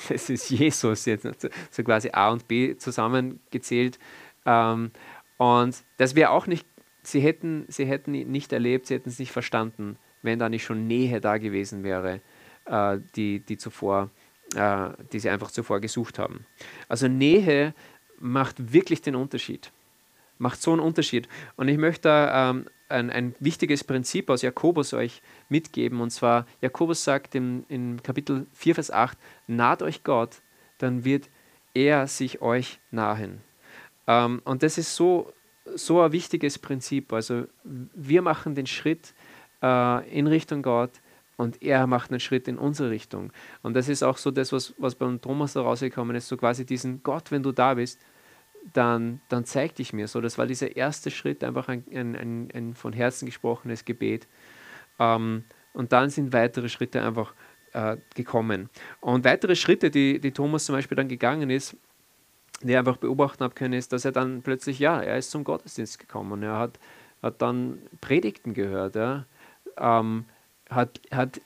[0.08, 1.26] das ist Jesus jetzt,
[1.70, 3.98] so quasi A und B zusammengezählt.
[4.46, 4.90] Ähm,
[5.36, 6.66] und das wäre auch nicht,
[7.02, 10.86] sie hätten, sie hätten nicht erlebt, sie hätten es nicht verstanden, wenn da nicht schon
[10.86, 12.20] Nähe da gewesen wäre,
[12.66, 14.10] äh, die, die zuvor
[14.54, 16.44] äh, die sie einfach zuvor gesucht haben.
[16.88, 17.74] Also Nähe
[18.18, 19.72] macht wirklich den Unterschied.
[20.38, 21.28] Macht so einen Unterschied.
[21.56, 26.00] Und ich möchte ähm, ein, ein, wichtiges Prinzip aus Jakobus euch mitgeben.
[26.00, 30.42] Und zwar, Jakobus sagt im, in Kapitel 4, Vers 8, naht euch Gott,
[30.78, 31.28] dann wird
[31.74, 33.40] er sich euch nahen.
[34.06, 35.32] Ähm, und das ist so,
[35.74, 37.12] so ein wichtiges Prinzip.
[37.12, 39.14] Also wir machen den Schritt
[39.62, 40.92] äh, in Richtung Gott,
[41.40, 43.32] und er macht einen Schritt in unsere Richtung.
[43.62, 46.66] Und das ist auch so das, was, was beim Thomas da rausgekommen ist, so quasi
[46.66, 47.98] diesen Gott, wenn du da bist,
[48.72, 50.20] dann, dann zeig dich mir so.
[50.20, 54.28] Das war dieser erste Schritt, einfach ein, ein, ein, ein von Herzen gesprochenes Gebet.
[54.98, 57.34] Ähm, und dann sind weitere Schritte einfach
[57.72, 58.68] äh, gekommen.
[59.00, 61.76] Und weitere Schritte, die, die Thomas zum Beispiel dann gegangen ist,
[62.62, 65.44] die er einfach beobachten habe können, ist, dass er dann plötzlich, ja, er ist zum
[65.44, 66.42] Gottesdienst gekommen.
[66.42, 66.78] Er hat,
[67.22, 68.96] hat dann Predigten gehört.
[68.96, 69.24] Ja.
[69.78, 70.26] Ähm,
[70.68, 71.40] hat, hat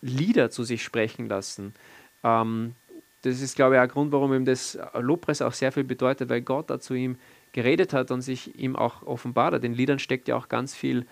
[0.00, 1.74] Lieder zu sich sprechen lassen.
[2.22, 2.74] Ähm,
[3.22, 6.30] das ist, glaube ich, auch ein Grund, warum ihm das Lobpreis auch sehr viel bedeutet,
[6.30, 7.16] weil Gott da zu ihm
[7.52, 9.64] geredet hat und sich ihm auch offenbart hat.
[9.64, 11.06] In Liedern steckt ja auch ganz viel,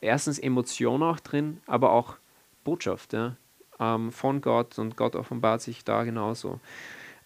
[0.00, 2.16] erstens Emotion auch drin, aber auch
[2.64, 3.36] Botschaft ja,
[3.78, 6.60] ähm, von Gott und Gott offenbart sich da genauso.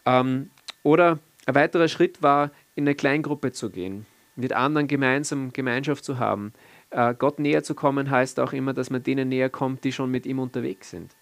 [0.06, 0.50] Ähm,
[0.82, 6.18] oder ein weiterer Schritt war, in eine Kleingruppe zu gehen, mit anderen gemeinsam Gemeinschaft zu
[6.18, 6.52] haben.
[6.90, 10.10] Äh, Gott näher zu kommen heißt auch immer, dass man denen näher kommt, die schon
[10.10, 11.14] mit ihm unterwegs sind.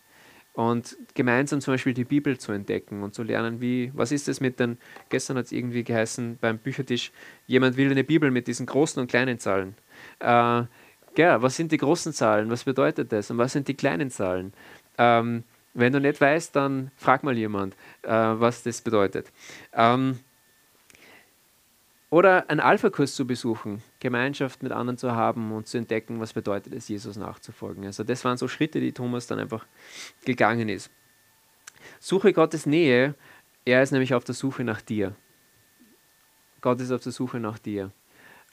[0.54, 4.40] Und gemeinsam zum Beispiel die Bibel zu entdecken und zu lernen, wie, was ist es
[4.40, 4.76] mit den,
[5.08, 7.10] gestern hat es irgendwie geheißen beim Büchertisch,
[7.46, 9.74] jemand will eine Bibel mit diesen großen und kleinen Zahlen.
[10.20, 10.64] Äh,
[11.16, 12.50] ja, was sind die großen Zahlen?
[12.50, 13.30] Was bedeutet das?
[13.30, 14.52] Und was sind die kleinen Zahlen?
[14.98, 19.32] Ähm, wenn du nicht weißt, dann frag mal jemand, äh, was das bedeutet.
[19.72, 20.18] Ähm,
[22.10, 26.74] oder einen Alpha-Kurs zu besuchen, Gemeinschaft mit anderen zu haben und zu entdecken, was bedeutet
[26.74, 27.86] es, Jesus nachzufolgen.
[27.86, 29.64] Also das waren so Schritte, die Thomas dann einfach
[30.24, 30.90] gegangen ist.
[32.00, 33.14] Suche Gottes Nähe,
[33.64, 35.14] er ist nämlich auf der Suche nach dir.
[36.60, 37.92] Gott ist auf der Suche nach dir.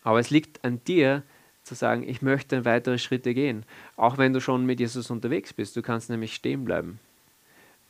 [0.03, 1.23] Aber es liegt an dir,
[1.63, 3.65] zu sagen, ich möchte weitere Schritte gehen.
[3.95, 5.75] Auch wenn du schon mit Jesus unterwegs bist.
[5.75, 6.99] Du kannst nämlich stehen bleiben.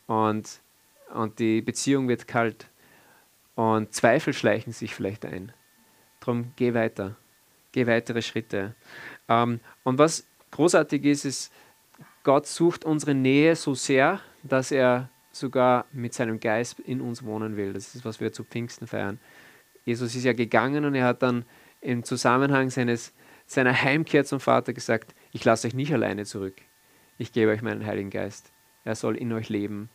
[0.08, 0.62] Und,
[1.14, 2.70] und die Beziehung wird kalt.
[3.56, 5.52] Und Zweifel schleichen sich vielleicht ein.
[6.20, 7.16] Darum geh weiter,
[7.72, 8.76] geh weitere Schritte.
[9.28, 11.54] Ähm, und was großartig ist, ist,
[12.24, 17.56] Gott sucht unsere Nähe so sehr, dass er sogar mit seinem Geist in uns wohnen
[17.56, 17.74] will.
[17.74, 19.20] Das ist, was wir zu Pfingsten feiern.
[19.86, 21.46] Jesus ist ja gegangen und er hat dann
[21.82, 23.14] im Zusammenhang seines,
[23.46, 26.56] seiner Heimkehr zum Vater gesagt, ich lasse euch nicht alleine zurück.
[27.18, 28.52] Ich gebe euch meinen Heiligen Geist.
[28.84, 29.90] Er soll in euch leben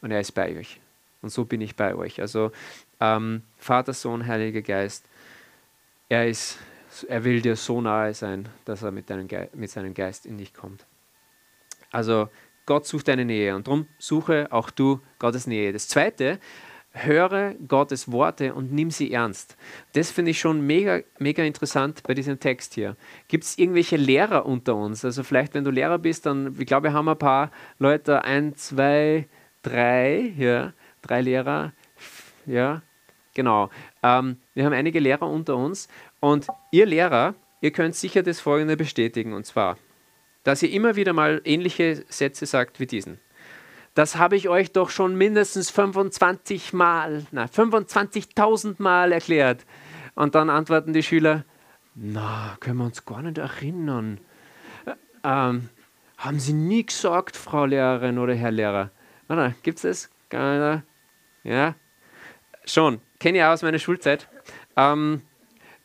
[0.00, 0.80] und er ist bei euch.
[1.22, 2.20] Und so bin ich bei euch.
[2.20, 2.52] Also
[3.00, 5.08] ähm, Vater, Sohn, Heiliger Geist,
[6.08, 6.58] er, ist,
[7.04, 10.54] er will dir so nahe sein, dass er mit, deinem mit seinem Geist in dich
[10.54, 10.86] kommt.
[11.90, 12.28] Also
[12.66, 15.72] Gott sucht deine Nähe und darum suche auch du Gottes Nähe.
[15.72, 16.40] Das Zweite,
[16.96, 19.56] höre Gottes Worte und nimm sie ernst.
[19.92, 22.96] Das finde ich schon mega, mega interessant bei diesem Text hier.
[23.28, 25.04] Gibt es irgendwelche Lehrer unter uns?
[25.04, 28.54] Also vielleicht, wenn du Lehrer bist, dann, ich glaube, wir haben ein paar Leute, ein,
[28.56, 29.28] zwei,
[29.62, 31.72] drei, ja, drei Lehrer,
[32.46, 32.82] ja,
[33.34, 33.70] genau.
[34.02, 35.88] Ähm, wir haben einige Lehrer unter uns
[36.26, 39.78] und ihr Lehrer, ihr könnt sicher das Folgende bestätigen und zwar,
[40.42, 43.20] dass ihr immer wieder mal ähnliche Sätze sagt wie diesen.
[43.94, 49.64] Das habe ich euch doch schon mindestens 25 Mal, nein, 25.000 Mal erklärt.
[50.16, 51.44] Und dann antworten die Schüler,
[51.94, 54.18] na, können wir uns gar nicht erinnern.
[55.22, 55.70] Ähm,
[56.18, 58.90] haben Sie nie gesagt, Frau Lehrerin oder Herr Lehrer?
[59.62, 60.82] Gibt es das?
[61.44, 61.74] Ja,
[62.64, 64.28] schon kenne ich auch aus meiner Schulzeit.
[64.76, 65.22] Ähm,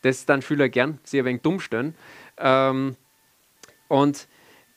[0.01, 1.95] das dann Schüler gern sich ein wenig dumm stellen.
[2.37, 2.95] Ähm,
[3.87, 4.27] und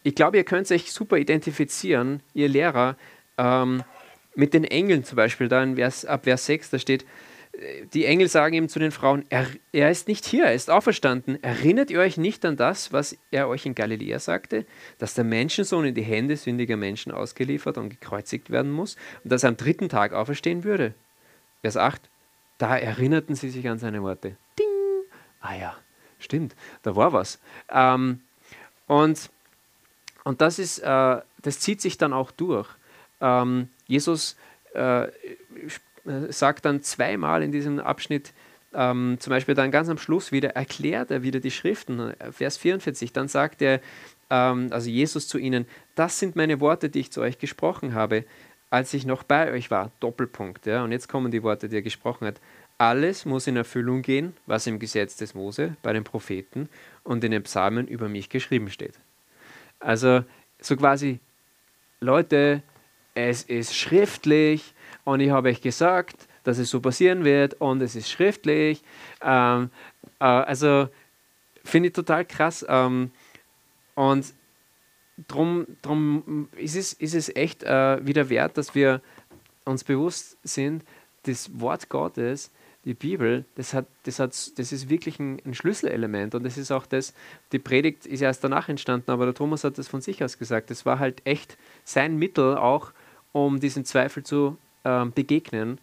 [0.03, 2.97] ich glaube, ihr könnt euch super identifizieren, ihr Lehrer,
[3.39, 3.83] ähm,
[4.35, 7.05] mit den Engeln zum Beispiel, da in Vers, ab Vers 6, da steht,
[7.53, 10.71] äh, die Engel sagen ihm zu den Frauen, er, er ist nicht hier, er ist
[10.71, 11.43] auferstanden.
[11.43, 14.67] Erinnert ihr euch nicht an das, was er euch in Galiläa sagte,
[14.99, 19.45] dass der Menschensohn in die Hände sündiger Menschen ausgeliefert und gekreuzigt werden muss und dass
[19.45, 20.95] er am dritten Tag auferstehen würde?
[21.63, 22.11] Vers 8.
[22.59, 24.37] da erinnerten sie sich an seine Worte.
[25.45, 25.77] Ah ja,
[26.19, 27.39] stimmt, da war was.
[27.69, 28.23] Ähm,
[28.87, 29.31] und,
[30.25, 32.67] und das, ist, äh, das zieht sich dann auch durch.
[33.21, 34.37] Ähm, Jesus
[34.73, 35.09] äh,
[36.31, 38.33] sagt dann zweimal in diesem Abschnitt,
[38.73, 42.15] ähm, zum Beispiel dann ganz am Schluss wieder, erklärt er wieder die Schriften.
[42.31, 43.81] Vers 44, dann sagt er,
[44.31, 48.25] ähm, also Jesus zu ihnen, das sind meine Worte, die ich zu euch gesprochen habe,
[48.71, 49.91] als ich noch bei euch war.
[50.01, 50.65] Doppelpunkt.
[50.65, 50.85] Ja?
[50.85, 52.41] Und jetzt kommen die Worte, die er gesprochen hat.
[52.85, 56.69] Alles muss in Erfüllung gehen, was im Gesetz des Mose, bei den Propheten
[57.03, 59.01] und in den Psalmen über mich geschrieben steht.
[59.81, 60.23] Also
[60.61, 61.19] so quasi,
[62.01, 62.63] Leute,
[63.15, 67.97] es ist schriftlich und ich habe euch gesagt, dass es so passieren wird und es
[67.97, 68.83] ist schriftlich.
[69.23, 69.71] Ähm,
[70.21, 70.91] äh, also
[71.65, 72.67] finde ich total krass.
[72.69, 73.13] Ähm,
[73.95, 74.27] und
[75.27, 79.01] darum drum ist, es, ist es echt äh, wieder wert, dass wir
[79.65, 80.85] uns bewusst sind,
[81.23, 82.51] das Wort Gottes,
[82.85, 86.35] die Bibel, das, hat, das, hat, das ist wirklich ein, ein, Schlüsselelement.
[86.35, 87.15] Und das ist auch das,
[87.53, 90.71] die Predigt ist erst danach entstanden, aber der Thomas hat das von sich aus gesagt.
[90.71, 92.93] Das war halt echt sein Mittel auch,
[93.33, 95.79] um diesen Zweifel zu äh, begegnen.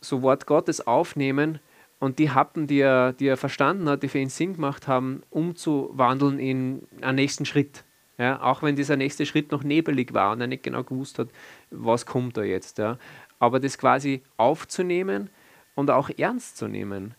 [0.00, 1.58] So Wort Gottes aufnehmen
[1.98, 5.22] und die Happen, die er, die er verstanden hat, die für ihn Sinn gemacht haben,
[5.30, 7.84] umzuwandeln in einen nächsten Schritt.
[8.16, 11.28] Ja, auch wenn dieser nächste Schritt noch nebelig war und er nicht genau gewusst hat,
[11.70, 12.78] was kommt da jetzt.
[12.78, 12.98] Ja.
[13.38, 15.30] Aber das quasi aufzunehmen
[15.78, 17.14] und auch ernst zu nehmen,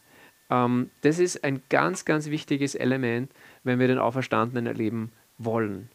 [0.49, 3.31] ähm, das ist ein ganz, ganz wichtiges Element,
[3.63, 5.89] wenn wir den Auferstandenen erleben wollen.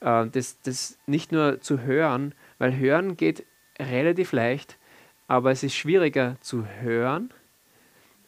[0.00, 3.44] Äh, das, das nicht nur zu hören, weil hören geht
[3.80, 4.78] relativ leicht,
[5.26, 7.34] aber es ist schwieriger zu hören,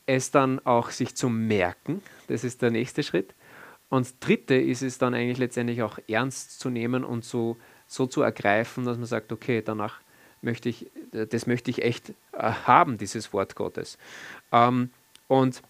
[0.07, 3.37] es dann auch sich zu merken, das ist der nächste Schritt.
[3.89, 8.23] Und dritte ist es dann eigentlich letztendlich auch ernst zu nehmen und so, so zu
[8.23, 10.01] ergreifen, dass man sagt, okay, danach
[10.43, 13.99] möchte ich, das möchte ich echt äh, haben, dieses Wort Gottes.
[14.53, 14.91] Ähm,
[15.29, 15.63] und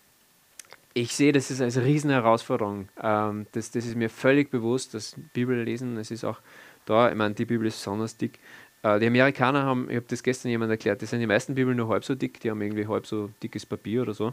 [0.96, 2.88] ich sehe das ist als Riesenherausforderung.
[3.02, 6.38] Ähm, das, das ist mir völlig bewusst, das Bibel lesen, es ist auch
[6.87, 8.38] da, ich meine, die Bibel ist besonders dick.
[8.83, 11.76] Äh, die Amerikaner haben, ich habe das gestern jemand erklärt, das sind die meisten Bibeln
[11.76, 14.33] nur halb so dick, die haben irgendwie halb so dickes Papier oder so.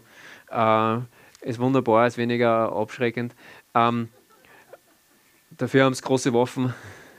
[0.52, 1.00] Äh,
[1.42, 3.36] ist wunderbar, ist weniger abschreckend.
[3.76, 4.08] Ähm,
[5.52, 6.74] dafür haben sie große Waffen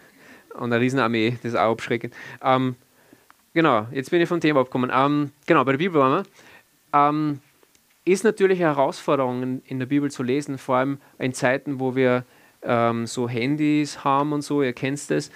[0.54, 2.14] und eine Riesenarmee, das ist auch abschreckend.
[2.42, 2.76] Ähm,
[3.54, 4.90] genau, jetzt bin ich vom Thema abgekommen.
[4.92, 6.30] Ähm, genau, bei der Bibel waren wir.
[6.92, 7.40] Ähm,
[8.04, 12.24] ist natürlich eine Herausforderung in der Bibel zu lesen, vor allem in Zeiten, wo wir
[12.62, 15.30] ähm, so Handys haben und so, ihr kennt es,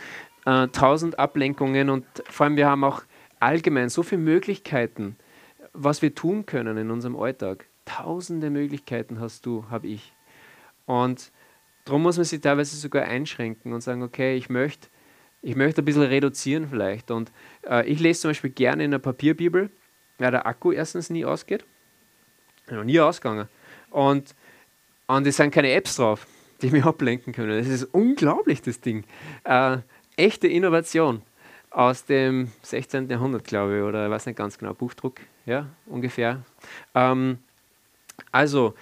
[0.45, 3.03] äh, tausend Ablenkungen und vor allem wir haben auch
[3.41, 5.17] allgemein so viele Möglichkeiten,
[5.73, 7.67] was wir tun können in unserem Alltag.
[7.85, 10.13] Tausende Möglichkeiten hast du, habe ich.
[10.85, 11.33] Und
[11.85, 14.89] darum muss man sich teilweise sogar einschränken und sagen, okay, ich möchte
[15.43, 17.11] ich möchte ein bisschen reduzieren vielleicht.
[17.11, 17.33] Und
[17.67, 19.71] äh, ich lese zum Beispiel gerne in einer Papierbibel,
[20.19, 21.65] weil der Akku erstens nie ausgeht.
[22.71, 23.49] Noch nie ausgegangen.
[23.91, 24.35] Und,
[25.07, 26.27] und es sind keine Apps drauf,
[26.63, 27.57] die mich ablenken können.
[27.57, 29.05] Das ist unglaublich, das Ding.
[29.45, 29.79] Äh,
[30.17, 31.23] echte Innovation
[31.71, 33.09] aus dem 16.
[33.09, 36.43] Jahrhundert, glaube ich, oder ich weiß nicht ganz genau, Buchdruck, ja, ungefähr.
[36.95, 37.39] Ähm,
[38.33, 38.75] also,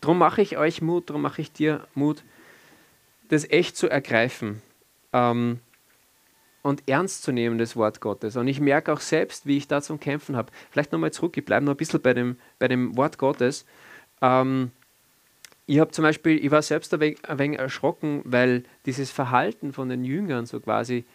[0.00, 2.22] darum mache ich euch Mut, darum mache ich dir Mut,
[3.28, 4.62] das echt zu ergreifen
[5.12, 5.60] ähm,
[6.68, 8.36] und ernst zu nehmen, das Wort Gottes.
[8.36, 10.52] Und ich merke auch selbst, wie ich da zum Kämpfen habe.
[10.70, 13.64] Vielleicht nochmal zurück, ich bleibe noch ein bisschen bei dem, bei dem Wort Gottes.
[14.20, 14.70] Ähm,
[15.64, 19.72] ich habe zum Beispiel, ich war selbst ein wenig, ein wenig, erschrocken, weil dieses Verhalten
[19.72, 21.06] von den Jüngern so quasi,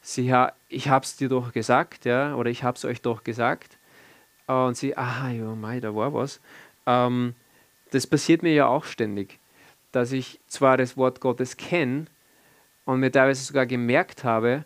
[0.00, 0.34] sie,
[0.70, 3.76] ich habe es dir doch gesagt, ja, oder ich habe es euch doch gesagt.
[4.46, 6.40] Und sie, ah ja, mei, da war was.
[6.86, 7.34] Ähm,
[7.90, 9.38] das passiert mir ja auch ständig,
[9.92, 12.06] dass ich zwar das Wort Gottes kenne
[12.86, 14.64] und mir teilweise sogar gemerkt habe,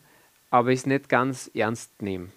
[0.51, 2.29] aber es nicht ganz ernst nehme.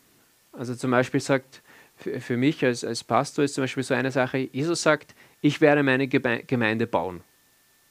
[0.52, 1.62] Also zum Beispiel sagt,
[1.96, 5.84] für, mich als, als Pastor ist zum Beispiel so eine Sache, Jesus sagt, ich werde
[5.84, 7.22] meine Gemeinde bauen.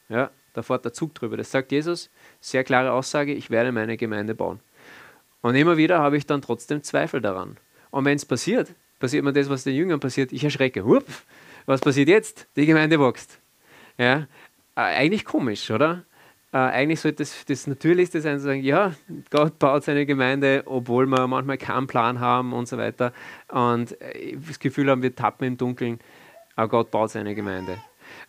[0.08, 1.36] Ja, da fährt der Zug drüber.
[1.36, 4.60] Das sagt Jesus, sehr klare Aussage, ich werde meine Gemeinde bauen.
[5.42, 7.56] Und immer wieder habe ich dann trotzdem Zweifel daran.
[7.90, 10.84] Und wenn es passiert, passiert mir das, was den Jüngern passiert, ich erschrecke.
[10.84, 11.04] Hup,
[11.66, 12.46] was passiert jetzt?
[12.56, 13.38] Die Gemeinde wächst.
[13.96, 14.26] Ja,
[14.74, 16.04] eigentlich komisch, oder?
[16.52, 18.92] Äh, eigentlich sollte das, das Natürlichste sein, zu sagen, ja,
[19.30, 23.12] Gott baut seine Gemeinde, obwohl wir manchmal keinen Plan haben und so weiter.
[23.48, 26.00] Und äh, das Gefühl haben, wir tappen im Dunkeln
[26.60, 27.82] aber Gott baut seine Gemeinde.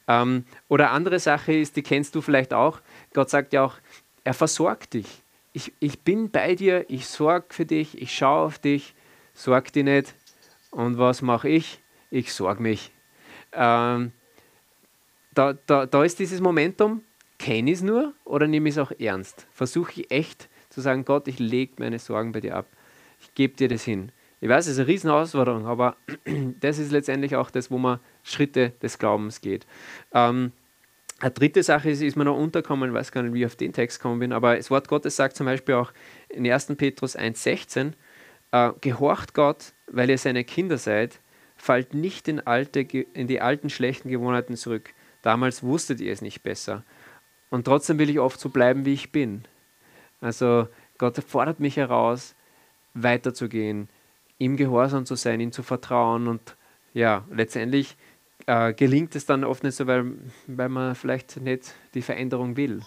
[0.08, 2.80] Ähm, oder andere Sache ist, die kennst du vielleicht auch,
[3.14, 3.76] Gott sagt ja auch,
[4.24, 5.22] er versorgt dich.
[5.52, 8.96] Ich, ich bin bei dir, ich sorge für dich, ich schaue auf dich,
[9.34, 10.16] sorg dich nicht.
[10.70, 11.82] Und was mache ich?
[12.10, 12.92] Ich sorge mich.
[13.52, 14.14] Ähm,
[15.34, 17.04] da, da, da ist dieses Momentum,
[17.42, 19.48] kenne ich es nur oder nehme ich es auch ernst?
[19.52, 22.68] Versuche ich echt zu sagen, Gott, ich lege meine Sorgen bei dir ab.
[23.20, 24.12] Ich gebe dir das hin.
[24.42, 25.98] Ich weiß, es ist eine riesen Herausforderung, aber
[26.60, 29.66] das ist letztendlich auch das, wo man Schritte des Glaubens geht.
[30.14, 30.52] Ähm,
[31.20, 33.56] eine dritte Sache ist, ist mir noch unterkommen, ich weiß gar nicht, wie ich auf
[33.56, 35.92] den Text gekommen bin, aber das Wort Gottes sagt zum Beispiel auch
[36.30, 36.68] in 1.
[36.78, 37.94] Petrus 1,16,
[38.52, 41.20] äh, gehorcht Gott, weil ihr seine Kinder seid,
[41.58, 44.94] fallt nicht in, alte, in die alten schlechten Gewohnheiten zurück.
[45.22, 46.84] Damals wusstet ihr es nicht besser.
[47.52, 49.44] Und trotzdem will ich oft so bleiben, wie ich bin.
[50.22, 52.34] Also Gott fordert mich heraus,
[52.94, 53.90] weiterzugehen,
[54.40, 56.28] ihm gehorsam zu sein, ihm zu vertrauen.
[56.28, 56.56] Und
[56.94, 57.98] ja, letztendlich
[58.48, 60.14] äh, gelingt es dann oft nicht so, weil,
[60.48, 62.82] weil man vielleicht nicht die Veränderung will.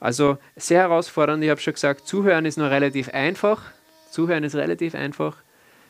[0.00, 1.42] Also sehr herausfordernd.
[1.44, 3.70] Ich habe schon gesagt, zuhören ist nur relativ einfach.
[4.10, 5.36] Zuhören ist relativ einfach.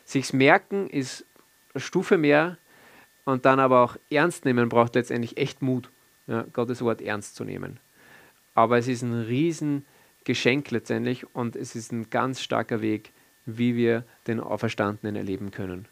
[0.05, 1.25] Sich's merken ist
[1.73, 2.57] eine Stufe mehr.
[3.25, 5.89] Und dann aber auch ernst nehmen braucht letztendlich echt Mut,
[6.27, 7.79] ja, Gottes Wort ernst zu nehmen.
[8.53, 13.11] Aber es ist ein Riesengeschenk letztendlich und es ist ein ganz starker Weg,
[13.45, 15.87] wie wir den Auferstandenen erleben können,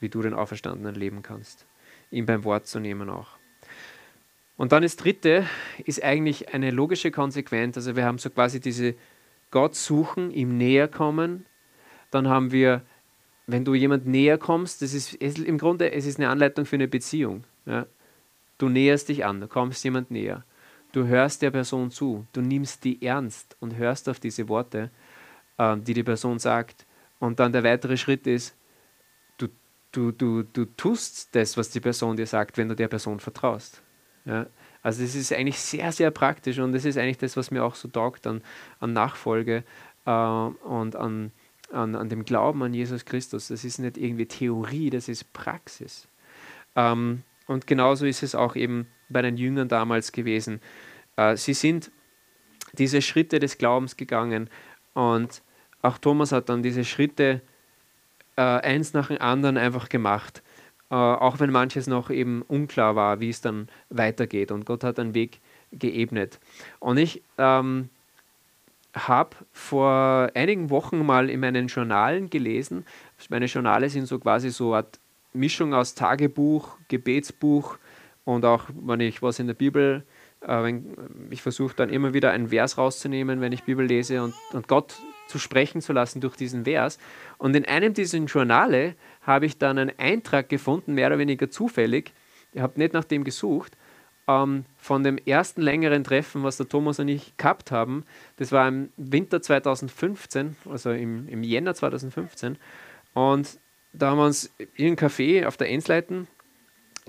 [0.00, 1.66] wie du den Auferstandenen erleben kannst,
[2.10, 3.38] ihn beim Wort zu nehmen auch.
[4.56, 5.46] Und dann das Dritte
[5.86, 7.78] ist eigentlich eine logische Konsequenz.
[7.78, 8.94] Also wir haben so quasi diese
[9.50, 11.46] Gott suchen, ihm näher kommen.
[12.10, 12.82] Dann haben wir,
[13.46, 16.76] wenn du jemand näher kommst, das ist, ist im Grunde es ist eine Anleitung für
[16.76, 17.44] eine Beziehung.
[17.64, 17.86] Ja.
[18.58, 20.44] Du näherst dich an, du kommst jemand näher.
[20.92, 24.90] Du hörst der Person zu, du nimmst die ernst und hörst auf diese Worte,
[25.58, 26.86] äh, die die Person sagt.
[27.18, 28.56] Und dann der weitere Schritt ist,
[29.38, 29.48] du,
[29.92, 33.82] du, du, du tust das, was die Person dir sagt, wenn du der Person vertraust.
[34.24, 34.46] Ja?
[34.82, 37.74] Also es ist eigentlich sehr, sehr praktisch und das ist eigentlich das, was mir auch
[37.74, 38.42] so taugt an,
[38.80, 39.64] an Nachfolge
[40.06, 41.32] äh, und an,
[41.70, 43.48] an, an dem Glauben an Jesus Christus.
[43.48, 46.08] Das ist nicht irgendwie Theorie, das ist Praxis.
[46.74, 50.60] Ähm, und genauso ist es auch eben bei den Jüngern damals gewesen.
[51.16, 51.90] Äh, sie sind
[52.72, 54.48] diese Schritte des Glaubens gegangen
[54.94, 55.42] und
[55.82, 57.40] auch Thomas hat dann diese Schritte
[58.36, 60.42] äh, eins nach dem anderen einfach gemacht,
[60.90, 64.52] äh, auch wenn manches noch eben unklar war, wie es dann weitergeht.
[64.52, 65.40] Und Gott hat einen Weg
[65.72, 66.38] geebnet.
[66.78, 67.88] Und ich ähm,
[68.94, 72.84] habe vor einigen Wochen mal in meinen Journalen gelesen,
[73.28, 74.86] meine Journale sind so quasi so eine
[75.32, 77.78] Mischung aus Tagebuch, Gebetsbuch
[78.24, 80.04] und auch, wenn ich was in der Bibel
[80.40, 80.96] äh, wenn,
[81.30, 84.94] ich versuche dann immer wieder einen Vers rauszunehmen, wenn ich Bibel lese und, und Gott
[85.28, 86.98] zu sprechen zu lassen durch diesen Vers.
[87.38, 92.12] Und in einem dieser Journale habe ich dann einen Eintrag gefunden, mehr oder weniger zufällig.
[92.52, 93.76] Ich habe nicht nach dem gesucht,
[94.26, 98.04] ähm, von dem ersten längeren Treffen, was der Thomas und ich gehabt haben.
[98.36, 102.56] Das war im Winter 2015, also im, im Jänner 2015.
[103.12, 103.58] Und
[103.92, 106.28] da haben wir uns in einem Café auf der Ensleiten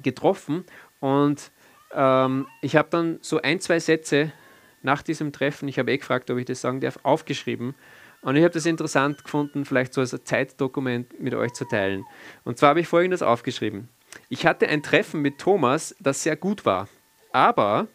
[0.04, 0.66] getroffen
[1.02, 1.52] und
[1.94, 4.32] ähm, ich habe dann so ein, zwei Sätze
[4.82, 7.76] nach diesem Treffen, ich habe eh gefragt, ob ich das sagen darf, aufgeschrieben
[8.22, 12.06] und ich habe das interessant gefunden, vielleicht so als Zeitdokument mit euch zu teilen.
[12.44, 13.90] Und zwar habe ich folgendes aufgeschrieben.
[14.30, 16.88] Ich hatte ein Treffen mit Thomas, das sehr gut war.
[17.32, 17.88] Aber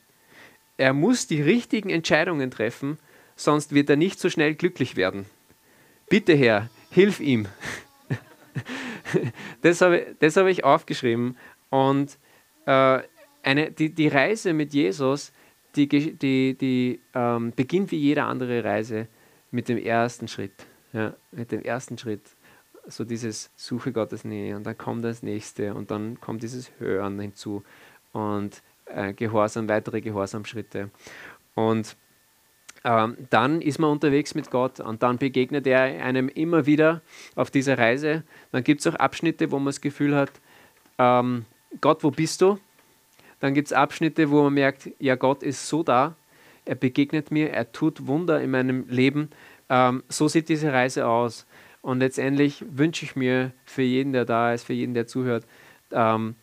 [0.77, 2.99] er muss die richtigen Entscheidungen treffen,
[3.37, 5.27] sonst wird er nicht so schnell glücklich werden.
[6.09, 7.47] Bitte Herr, hilf ihm.
[9.63, 11.37] das habe ich aufgeschrieben.
[11.71, 12.19] Und
[12.67, 13.01] äh,
[13.43, 15.33] eine, die, die Reise mit Jesus,
[15.77, 19.09] die, die, die ähm, beginnt wie jede andere Reise
[19.51, 20.67] mit dem ersten Schritt.
[20.93, 22.23] Ja, mit dem ersten Schritt.
[22.87, 27.19] So dieses Suche Gottes Nähe und dann kommt das nächste und dann kommt dieses Hören
[27.19, 27.65] hinzu
[28.13, 30.91] und äh, Gehorsam, weitere Gehorsamschritte.
[31.55, 31.97] Und
[32.85, 37.03] ähm, dann ist man unterwegs mit Gott und dann begegnet er einem immer wieder
[37.35, 38.23] auf dieser Reise.
[38.53, 40.31] Dann gibt es auch Abschnitte, wo man das Gefühl hat,
[40.99, 41.45] ähm,
[41.81, 42.59] Gott, wo bist du?
[43.41, 46.15] Dann gibt es Abschnitte, wo man merkt, ja, Gott ist so da,
[46.65, 49.31] er begegnet mir, er tut Wunder in meinem Leben.
[49.69, 51.47] Ähm, so sieht diese Reise aus.
[51.83, 55.45] Und letztendlich wünsche ich mir für jeden, der da ist, für jeden, der zuhört,
[55.93, 56.35] ähm,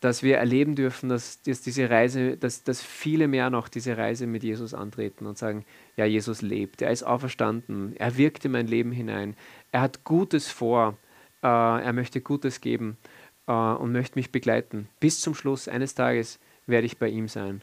[0.00, 4.26] dass wir erleben dürfen, dass, dass diese Reise, dass, dass viele mehr noch diese Reise
[4.26, 5.64] mit Jesus antreten und sagen,
[5.96, 9.34] ja, Jesus lebt, er ist auferstanden, er wirkt in mein Leben hinein,
[9.72, 10.98] er hat Gutes vor,
[11.42, 12.98] äh, er möchte Gutes geben
[13.46, 14.88] äh, und möchte mich begleiten.
[15.00, 17.62] Bis zum Schluss eines Tages werde ich bei ihm sein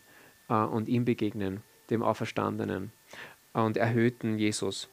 [0.50, 2.92] äh, und ihm begegnen dem Auferstandenen
[3.54, 4.90] und erhöhten Jesus.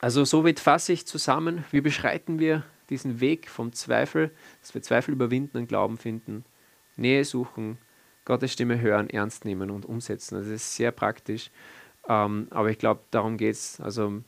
[0.00, 4.30] Also somit fasse ich zusammen, wie beschreiten wir diesen Weg vom Zweifel,
[4.60, 6.44] dass wir Zweifel überwinden und Glauben finden,
[6.96, 7.78] Nähe suchen,
[8.24, 10.36] Gottes Stimme hören, ernst nehmen und umsetzen.
[10.36, 11.50] Das ist sehr praktisch,
[12.08, 13.80] ähm, aber ich glaube, darum geht es.
[13.80, 14.22] Also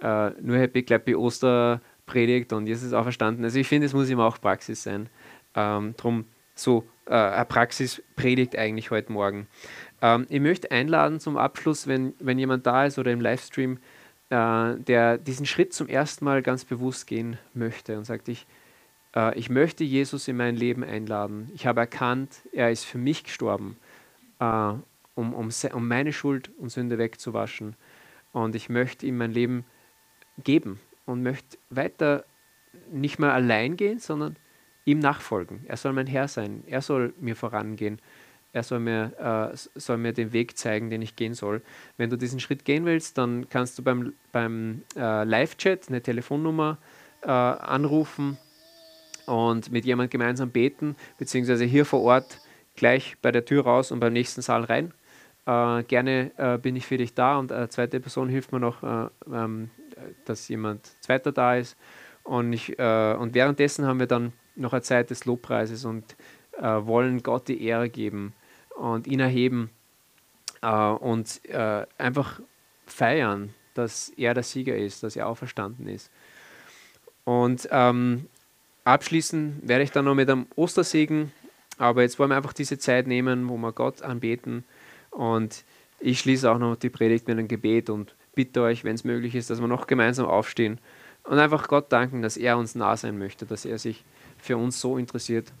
[0.00, 3.44] äh, nur Happy Clappy Osterpredigt und Jesus auferstanden.
[3.44, 5.08] Also ich finde, es muss immer auch Praxis sein.
[5.54, 9.48] Ähm, drum so äh, eine Praxispredigt eigentlich heute Morgen.
[10.02, 13.78] Ähm, ich möchte einladen zum Abschluss, wenn, wenn jemand da ist oder im Livestream,
[14.30, 18.46] äh, der diesen Schritt zum ersten Mal ganz bewusst gehen möchte und sagt, ich,
[19.14, 21.50] äh, ich möchte Jesus in mein Leben einladen.
[21.54, 23.76] Ich habe erkannt, er ist für mich gestorben,
[24.38, 24.44] äh,
[25.14, 27.74] um, um, um meine Schuld und Sünde wegzuwaschen.
[28.32, 29.64] Und ich möchte ihm mein Leben
[30.44, 32.24] geben und möchte weiter
[32.92, 34.36] nicht mehr allein gehen, sondern
[34.84, 35.64] ihm nachfolgen.
[35.66, 36.64] Er soll mein Herr sein.
[36.66, 38.00] Er soll mir vorangehen.
[38.52, 41.62] Er soll mir, äh, soll mir den Weg zeigen, den ich gehen soll.
[41.96, 46.78] Wenn du diesen Schritt gehen willst, dann kannst du beim, beim äh, Live-Chat eine Telefonnummer
[47.22, 48.38] äh, anrufen
[49.26, 52.40] und mit jemand gemeinsam beten, beziehungsweise hier vor Ort
[52.74, 54.92] gleich bei der Tür raus und beim nächsten Saal rein.
[55.46, 58.82] Äh, gerne äh, bin ich für dich da und eine zweite Person hilft mir noch,
[58.82, 59.70] äh, ähm,
[60.24, 61.76] dass jemand zweiter da ist.
[62.22, 66.16] Und, ich, und währenddessen haben wir dann noch eine Zeit des Lobpreises und
[66.60, 68.34] wollen Gott die Ehre geben
[68.80, 69.70] und ihn erheben
[70.62, 72.40] äh, und äh, einfach
[72.86, 76.10] feiern, dass er der Sieger ist, dass er auferstanden ist.
[77.24, 78.26] Und ähm,
[78.84, 81.32] abschließen werde ich dann noch mit einem Ostersegen,
[81.78, 84.64] aber jetzt wollen wir einfach diese Zeit nehmen, wo wir Gott anbeten
[85.10, 85.64] und
[86.00, 89.34] ich schließe auch noch die Predigt mit einem Gebet und bitte euch, wenn es möglich
[89.34, 90.78] ist, dass wir noch gemeinsam aufstehen
[91.24, 94.04] und einfach Gott danken, dass er uns nah sein möchte, dass er sich
[94.42, 95.52] für uns so interessiert,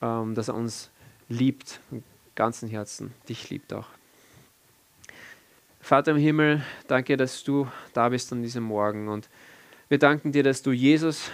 [0.00, 0.90] ähm, dass er uns
[1.28, 1.80] liebt
[2.38, 3.88] ganzen Herzen dich liebt auch.
[5.80, 9.28] Vater im Himmel, danke, dass du da bist an diesem Morgen und
[9.88, 11.32] wir danken dir, dass du Jesus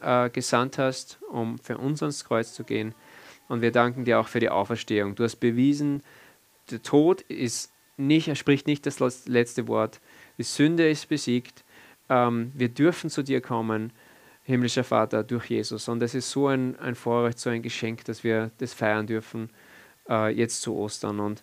[0.00, 2.94] äh, gesandt hast, um für uns ans Kreuz zu gehen
[3.48, 5.14] und wir danken dir auch für die Auferstehung.
[5.14, 6.02] Du hast bewiesen,
[6.70, 10.00] der Tod ist nicht, er spricht nicht das letzte Wort,
[10.38, 11.64] die Sünde ist besiegt,
[12.08, 13.92] ähm, wir dürfen zu dir kommen,
[14.46, 18.22] himmlischer Vater, durch Jesus und es ist so ein, ein Vorrecht, so ein Geschenk, dass
[18.22, 19.50] wir das feiern dürfen
[20.08, 21.18] äh, jetzt zu Ostern.
[21.18, 21.42] Und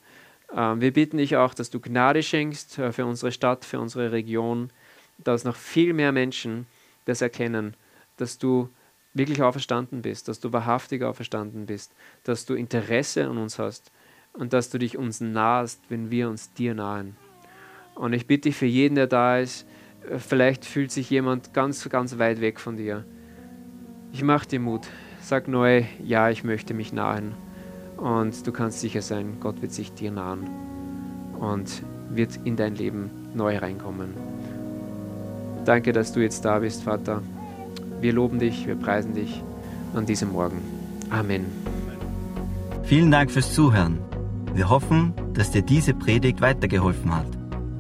[0.52, 4.14] äh, wir bitten dich auch, dass du Gnade schenkst äh, für unsere Stadt, für unsere
[4.14, 4.70] Region,
[5.18, 6.66] dass noch viel mehr Menschen
[7.06, 7.76] das erkennen,
[8.16, 8.70] dass du
[9.14, 11.94] wirklich auferstanden bist, dass du wahrhaftig auferstanden bist,
[12.24, 13.92] dass du Interesse an uns hast
[14.32, 17.16] und dass du dich uns nahest, wenn wir uns dir nahen.
[17.96, 19.68] Und ich bitte dich für jeden, der da ist,
[20.18, 23.06] vielleicht fühlt sich jemand ganz, ganz weit weg von dir.
[24.12, 24.88] Ich mache dir Mut.
[25.22, 27.34] Sag neu, ja, ich möchte mich nahen.
[27.98, 30.50] Und du kannst sicher sein, Gott wird sich dir nahen
[31.40, 34.14] und wird in dein Leben neu reinkommen.
[35.66, 37.22] Danke, dass du jetzt da bist, Vater.
[38.02, 39.42] Wir loben dich, wir preisen dich
[39.94, 40.62] an diesem Morgen.
[41.10, 41.46] Amen.
[42.84, 44.00] Vielen Dank fürs Zuhören.
[44.54, 47.43] Wir hoffen, dass dir diese Predigt weitergeholfen hat.